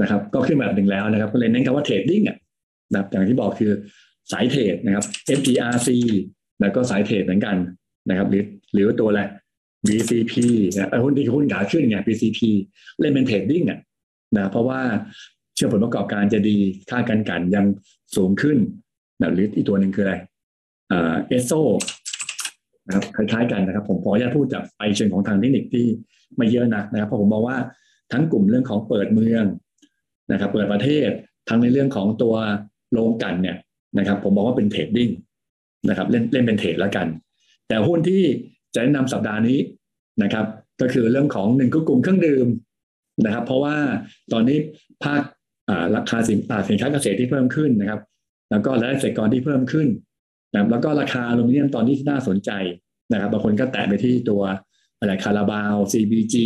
[0.00, 2.36] นะครับ ก็ขึ้นมาระดับหนึ่งแล้วนะครับ ก็เลยเน้นคำว่า trading อะ
[2.90, 3.72] นะครับอย่างที่บอกคือ
[4.32, 5.04] สายเทรดนะครับ
[5.38, 5.88] FTRC
[6.60, 7.56] แล้วก็สายเทรดเหมือนกัน
[8.08, 9.20] นะครับ หรือหรือตัวอะไร
[9.88, 10.34] BCP
[10.76, 12.40] นะหุ้นที่หุ้นขาขึ้นไง BCP
[13.00, 13.78] เล่นเป็น trading อะ
[14.36, 14.80] นะเพราะว่า
[15.54, 16.56] เชื่อผลประกอบการจะดี
[16.90, 17.64] ค่าการกลั่นยัง
[18.16, 18.58] สูงขึ้น
[19.20, 20.14] นะหรืออีกตัวหนึ่งคืออะไร
[20.90, 21.52] เอสโซ
[22.86, 25.86] นะครับคล้ายๆกันนะครับ ผมขออนุญาตพูดจากไปเชิงของทางเทคนิคที่
[26.36, 27.58] ไม่เยอะนักนะครับเพราะผมมองว่า
[28.12, 29.44] ทั้งกลุ่มเรื่องของเปิดเมือง
[30.32, 31.08] นะครับเปิดประเทศ
[31.48, 32.34] ทั้งในเรื่องของตัว
[32.92, 33.56] โรงกันเนี่ย
[33.98, 35.10] นะครับ ผมบอกว่าเป็นเทรดดิ้ง
[35.88, 37.06] นะครับ เล่นเล่นเป็นเทรดแล้วกัน
[37.68, 38.22] แต่หุ้นที่
[38.74, 39.58] จะแนะนำสัปดาห์นี้
[40.22, 40.46] นะครับ
[40.80, 42.46] ก็คือเรื่องของหนึ่งก็กลุ่มเครื่องดื่ม
[43.24, 43.76] นะครับ เพราะว่า
[44.32, 44.58] ตอนนี้
[45.04, 45.22] ภาค
[45.94, 48.00] ราคาสินสินค้าเกษตรที่เพิ่มขึ้นนะครับ
[48.50, 49.88] แล้วก็รายได้เกษตรกรที่เพิ่มขึ้น
[50.52, 52.50] นะแล้วก็ราคาอลูมิเนียมตอนนี้ที่น่าสนใจ
[53.12, 54.42] นะครับบางคนก็แตะไปที่ตัว
[54.98, 56.36] อะไรคาราบาว CBG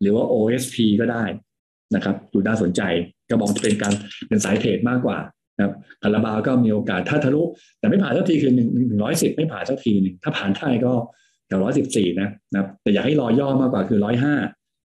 [0.00, 1.24] หรือว่า OSP ก็ได้
[1.94, 2.82] นะครับดูน่าสนใจ
[3.30, 3.92] ก็มองจะเป็นการ
[4.28, 5.18] เป็นสายเทรดมากกว่า
[5.56, 7.42] นะครับคาราบาวก็มีโอกาสถ้าทะลุ
[7.78, 10.92] แต่ไม่ผ่านสักทีคือหนึ่งหนึ่งร้อยสิบไม่ผ่านสักทีหนึ่งถ้าผ่านได้ก็
[11.48, 14.34] แถวร้อยสิบสี่นะนะแต่อยากให้รอย่อมากกว่าคือร้อยห้า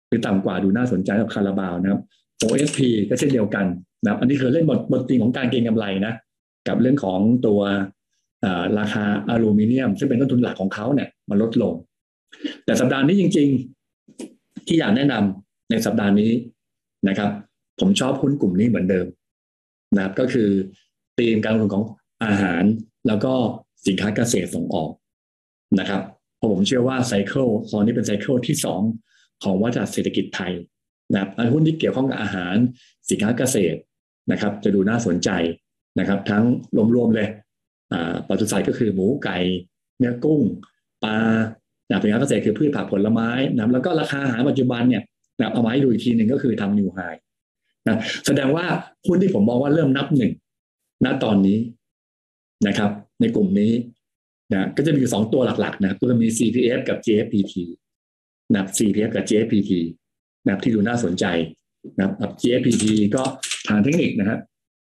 [0.09, 2.01] คือต่ำกว่าดูน่าสนใจกับคาราบาวนะครับ
[2.43, 2.79] OSP
[3.09, 3.67] ก็เช่นเดียวกัน
[4.03, 6.13] นะครับ อันนี้คือเล่นบทบทตีของการเก็งกำไรนะ
[6.69, 7.61] กับเรื่องของตัว
[8.79, 11.75] ราคาอลูมิเนียม ซึ่งเป็นต้นทุนหลักของเขาเนี่ยมันลดลง
[12.65, 13.49] แต่สัปดาห์นี้จริง
[14.07, 16.33] ๆ ที่อยากแนะนำในสัปดาห์นี้
[17.09, 17.31] นะครับ
[17.81, 19.07] ผมชอบหุ้นกลุ่มนี้เหมือนเดิม
[19.97, 20.49] นะครับก็คือ
[21.19, 21.85] ตีมการลงทุนของ
[22.25, 22.63] อาหาร
[23.07, 23.33] แล้วก็
[23.87, 24.91] สินค้าเกษตรส่งออก
[25.81, 26.03] นะครับ
[26.51, 28.81] ผมเชื่อว่าไซเคิลตอนนี้เป็นไซเคิลที่สอง
[29.45, 30.53] ของวัฏจักรเศรษฐกิจไทย
[31.13, 32.55] นะครับหุ้นที่เกี่ยวข้องกับอาหาร
[33.11, 33.79] สินค้าเกษตร
[34.31, 35.31] นะครับ จะดูน่าสนใจ
[35.99, 36.45] นะครับ ทั้ง
[36.95, 37.29] รวมๆเลย
[38.31, 39.37] ปัจจุบันก็คือหมูไก่
[39.99, 40.41] เนื้อกุ้ง
[41.05, 41.17] ปลา
[42.03, 45.03] สินค้าเกษตรคือพืชผักผลไม้นะแล้วก็ราคาอาหารปัจจุบันเนี่ย
[45.53, 47.01] เอามาให้ดูอีกทีหนึ่งก็คือทำนิวไฮ
[47.89, 48.65] นะแสดงว่า
[49.07, 50.33] หุ้นที่ผมมองว่าเริ่มนับหนึ่ง
[51.05, 51.59] ณตอนนี้
[52.67, 52.91] นะครับ
[53.21, 53.73] ในกลุ่มนี้
[54.53, 57.55] นะก็จะมีสองตัวหลักๆนะก็จะมี CPF กับ JFPT
[58.55, 59.73] นะ CPF กับ JFPT
[60.45, 61.25] นะครับที่ดูน่าสนใจ
[61.99, 62.85] นะครับ GFPT
[63.15, 63.23] ก็
[63.69, 64.39] ทางเทคนิคนะครับ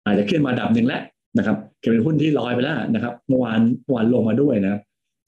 [0.05, 1.01] อาจจะขึ้นมาดับหนึ่งแล้ว
[1.37, 1.57] นะครับ
[1.91, 4.79] เป็นหุ้นที่ลอยไปแล้วนะครับ เมื่อวานเมื่อวานลงมาด้วยนะ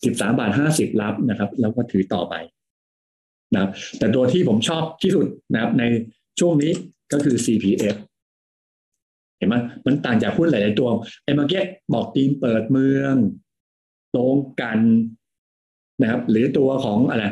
[0.06, 2.34] สิบสามบาทห้าสิบรับนะครับ แล้วก็ถือต่อไป
[3.54, 5.84] นะครับ แต่ตัวที่ผมชอบที่สุดนะครับ ใน
[6.39, 6.72] ช่วงนี้
[7.12, 7.96] ก็คือ CPF
[9.38, 10.89] เห็นไหมมันต่างจากหุ้นหลาย ๆ ตัว
[11.24, 11.64] ไอ้เมื่อกี้
[11.94, 13.16] บอกทีมเปิดเมือง
[14.12, 14.80] โรงกัน
[16.01, 17.26] นะครับ หรือตัวของอะไร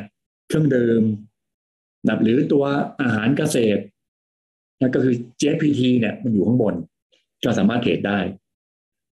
[0.47, 1.03] เครื่องดื่ม
[2.05, 2.63] นะหรือตัว
[3.01, 3.82] อาหารเกษตร
[4.80, 6.75] นะก็คือ JPT เนี่ยมันอยู่ข้างบน
[7.43, 8.19] ก็สามารถเทรดได้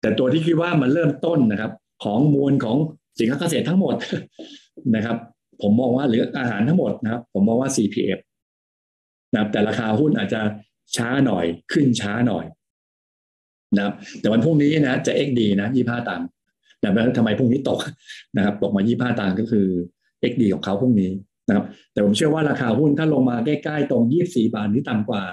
[0.02, 1.72] แต่ตัวที่คิดว่ามันเริ่มต้นนะครับ
[2.04, 2.78] ของมวลของ
[3.20, 3.96] สินค้าเกษตรทั้งหมด
[4.96, 5.18] นะครับ
[5.62, 8.20] ผมมองว่าหรืออาหารทั้งหมดนะครับ ผมมองว่า CPF
[9.32, 10.42] นะครับ แต่ราคาหุ้นอาจจะ
[10.96, 12.46] ช้าหน่อยขึ้นช้าหน่อย
[13.76, 16.28] นะครับ แต่วันพรุ่งนี้นะจะ XD นะยี่ห้าตังค์
[16.82, 17.80] นะแล้วทำไมพรุ่งนี้ตก
[18.38, 19.68] นะครับตกมายี่ห้าตังค์ก็คือ
[20.32, 21.12] XD ของเขาพรุ่งนี้
[21.48, 25.24] นะครับ แต่ผมเชื่อว่าราคาหุ้นถ้าลงมาใกล้ๆตรง24บาทหรือต่ำกว่า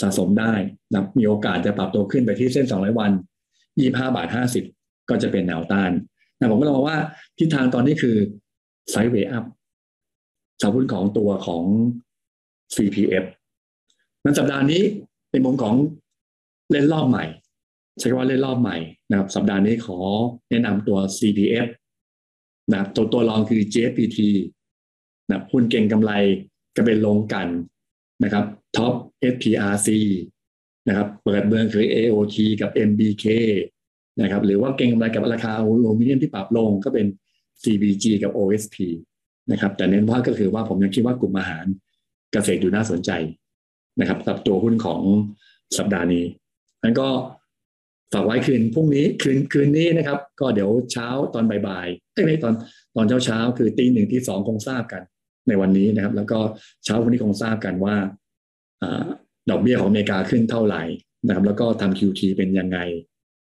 [0.00, 0.52] สะสมได้
[0.92, 3.12] นะมีโอกาสจะปรับตัวขึ้นไปที่เส้น200วัน
[3.60, 4.28] 25บาท
[4.68, 5.90] 50 ก็จะเป็นแนวต้าน
[6.38, 6.98] นะผมก็เลยมองว่า
[7.38, 8.16] ทิศทางตอนนี้คือ
[8.90, 9.44] ไซด์เวย์อัพ
[10.60, 11.64] สาหุ้นของตัวของ
[12.74, 13.24] CPF
[14.24, 14.82] นั้นสัปดาห์นี้
[15.32, 15.74] ในมุมของ
[16.70, 17.24] เล่นรอบใหม่
[18.00, 18.76] ใช้ว่าเล่นรอบใหม่
[19.10, 19.98] นะครับสัปดาห์นี้ขอ
[20.50, 21.68] แนะนำตัว CPF
[22.70, 24.18] นะครับตัวตัวรองคือ JPT
[25.28, 26.12] นะหุ้นเก่งกำไร
[26.76, 27.48] ก็เป็นลงกัน
[28.24, 28.44] นะครับ
[28.76, 28.94] ท็อป
[29.32, 29.88] SPRC
[30.88, 33.26] นะครับเปิดเมืองคือ AOT กับ MBK
[34.20, 37.06] นะครับหรือว่าเก่งกำไรกับราคาอลูมิเนียมที่ปรับลงก็เป็น
[37.62, 38.76] CBG กับ OSP
[39.50, 41.64] นะครับแต่เน้นว่าก็คือว่าผมยังคิดว่ากลุ่มอาหาร
[42.32, 43.10] เกษตรดูน่าสนใจ
[44.00, 45.02] นะครับกับตัวหุ้นของ
[45.78, 46.24] สัปดาห์นี้
[46.82, 47.08] นั้นก็
[48.12, 52.54] ฝากไว้คืนพรุ่งนี้คืนคืนนี้นะครับ ก็เดี๋ยวเช้าตอนบ่ายๆไม่ตอน
[52.96, 55.02] ตอนเช้าเช้าคือตีหนึ่งที่สองคงทราบกัน
[55.48, 56.38] ในวันนี้นะครับ แล้วก็
[56.84, 57.96] เช้าวันนี้คงทราบกันว่า
[59.50, 60.82] ดอกเบี้ยของอเมริกาขึ้นเท่าไหร่
[61.26, 62.78] นะครับ แล้วก็ทำ QT เป็นยังไง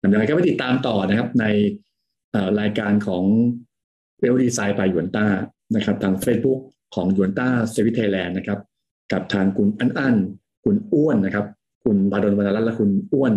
[0.02, 1.46] ยังไงก็ไปติดตามต่อนะครับ ใน
[2.60, 3.24] รายการของ
[4.20, 5.26] Wealth Design by หยวนต้า
[5.76, 6.60] นะครับ ทาง Facebook
[6.96, 8.60] ของหยวนต้า Securities Thailand นะครับ
[9.12, 10.16] กับทางคุณอันอัน
[10.64, 11.46] คุณอ้วนนะครับ
[11.84, 13.34] คุณพาดลวรรณรัตน์และคุณอ้วน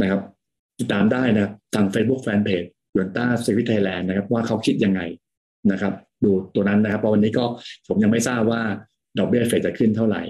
[0.00, 0.20] นะครับ
[0.78, 5.00] ติดตามได้นะทาง Facebook Fanpage หยวนต้า Securities Thailand นะครับว่าเขาคิดยังไง
[5.72, 5.92] นะครับ
[6.24, 7.44] ดูตัวนั้นนะครับเพราะวันนี้ก็
[7.88, 8.62] ผมยังไม่ทราบว่า
[9.18, 10.22] ดอกเบี้ยเฟดจะขึ้นเท่าไหร่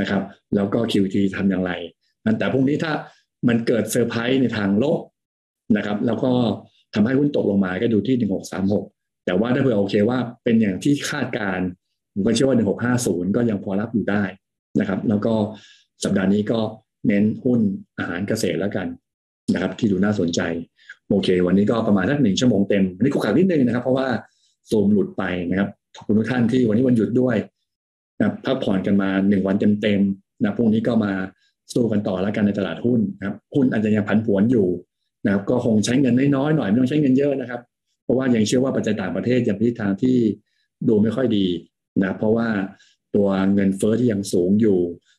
[0.00, 0.22] นะครับ
[0.54, 1.72] แล้วก็ QT ทำอย่างไร
[2.24, 2.92] นั่นแต่พรุ่งนี้ถ้า
[3.48, 5.00] มันเกิดเซอร์ไพรส์ในทางลบ
[5.76, 6.32] นะครับ แล้วก็
[6.94, 8.16] ทำให้หุ้นตกลงมาก็ดูที่
[8.70, 11.58] 1636 แต่ว่าถ้าเผื่อโอเคว่าเป็นอย่างที่คาดการ
[12.12, 12.56] ผมก็เชื่อว่า
[12.96, 14.22] 1650 ก็ยังพอรับอยู่ได้
[14.80, 15.34] นะครับ แล้วก็
[16.04, 16.60] สัปดาห์นี้ก็
[17.06, 17.60] เน้นหุ้น
[17.98, 18.86] อาหารเกษตรแล้วกัน
[19.52, 20.40] นะครับ ที่ดูน่าสนใจ
[21.08, 24.08] โอเค วันนี้ก็ประมาณสักหนึ่งชั่วโมงเต็ม วันนี้กุกขักนิดนึงนะครับ เพราะว่า
[24.70, 27.36] ซูมหลุดไปนะครับ ขอบคุณทุกท่านที่วันนี้วันหยุดด้วย
[28.18, 31.12] นะพักผ่อนกันมาหนึ่งวันเต็มๆนะพรุ่งนี้ก็มา
[31.72, 34.68] สู้กันต่อแล้วกันในตลาดหุ้นนะครับหุ้นอาจจะยังผันผวนอยู่
[35.24, 37.60] นะครับ ก็คงใช้เงินน้อยๆหน่อยไม่ต้องใช้เงินเยอะนะครับ
[38.04, 40.16] เพราะว่ายังเชื่อว่าปัจจัยต่างประเทศยังเป็นทิศทางที่
[40.88, 41.46] ดูไม่ค่อยดี
[42.02, 42.48] นะเพราะว่า
[43.16, 44.78] ตัวเงินเฟอ้อที่ยังสูงอยู่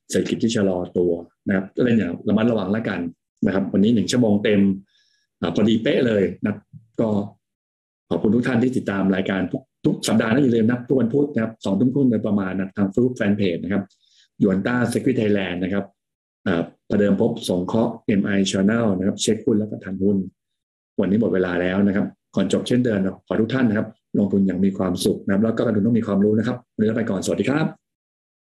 [0.09, 1.11] เศรษฐกิจที่ชะลอตัว
[1.47, 2.99] นะครับก็เลยอย่างระมัดระวังแล้วกัน
[3.45, 4.61] นะครับ วันนี้หนึ่งชั่วโมงเต็ม
[5.41, 6.55] อพอดีเป๊ะเลยนะ
[6.99, 7.09] ก็
[8.09, 13.83] ขอบคุณทุกท่านที่ติดตามรายการทุกทุกสัปดาห์นะอย่าลืมนะทุกวันพุธนะครับสองทุ่มครึ่งโดยประมาณนะทางฟลุ๊กแฟนเพจนะครับ
[14.43, 15.85] ยวนต้าเซกิไทยแลนด์นะครับ
[16.89, 20.17] ประเดิมพบสงเคราะห์ MI Channel นะครับเช็คหุ้นแล้วก็ทันหุ้น
[20.99, 23.87] วันนี้หมดเวลาแล้วนะครับก่อนจบเช่นเดิมขอทุกท่านนะครับ
[24.19, 27.84] ลงทุนอย่างมีความสุขนะครับแล้วก็การลงทุนต้องมีความรู้นะครับวันนี้ไปก่อนสวัสดีครับ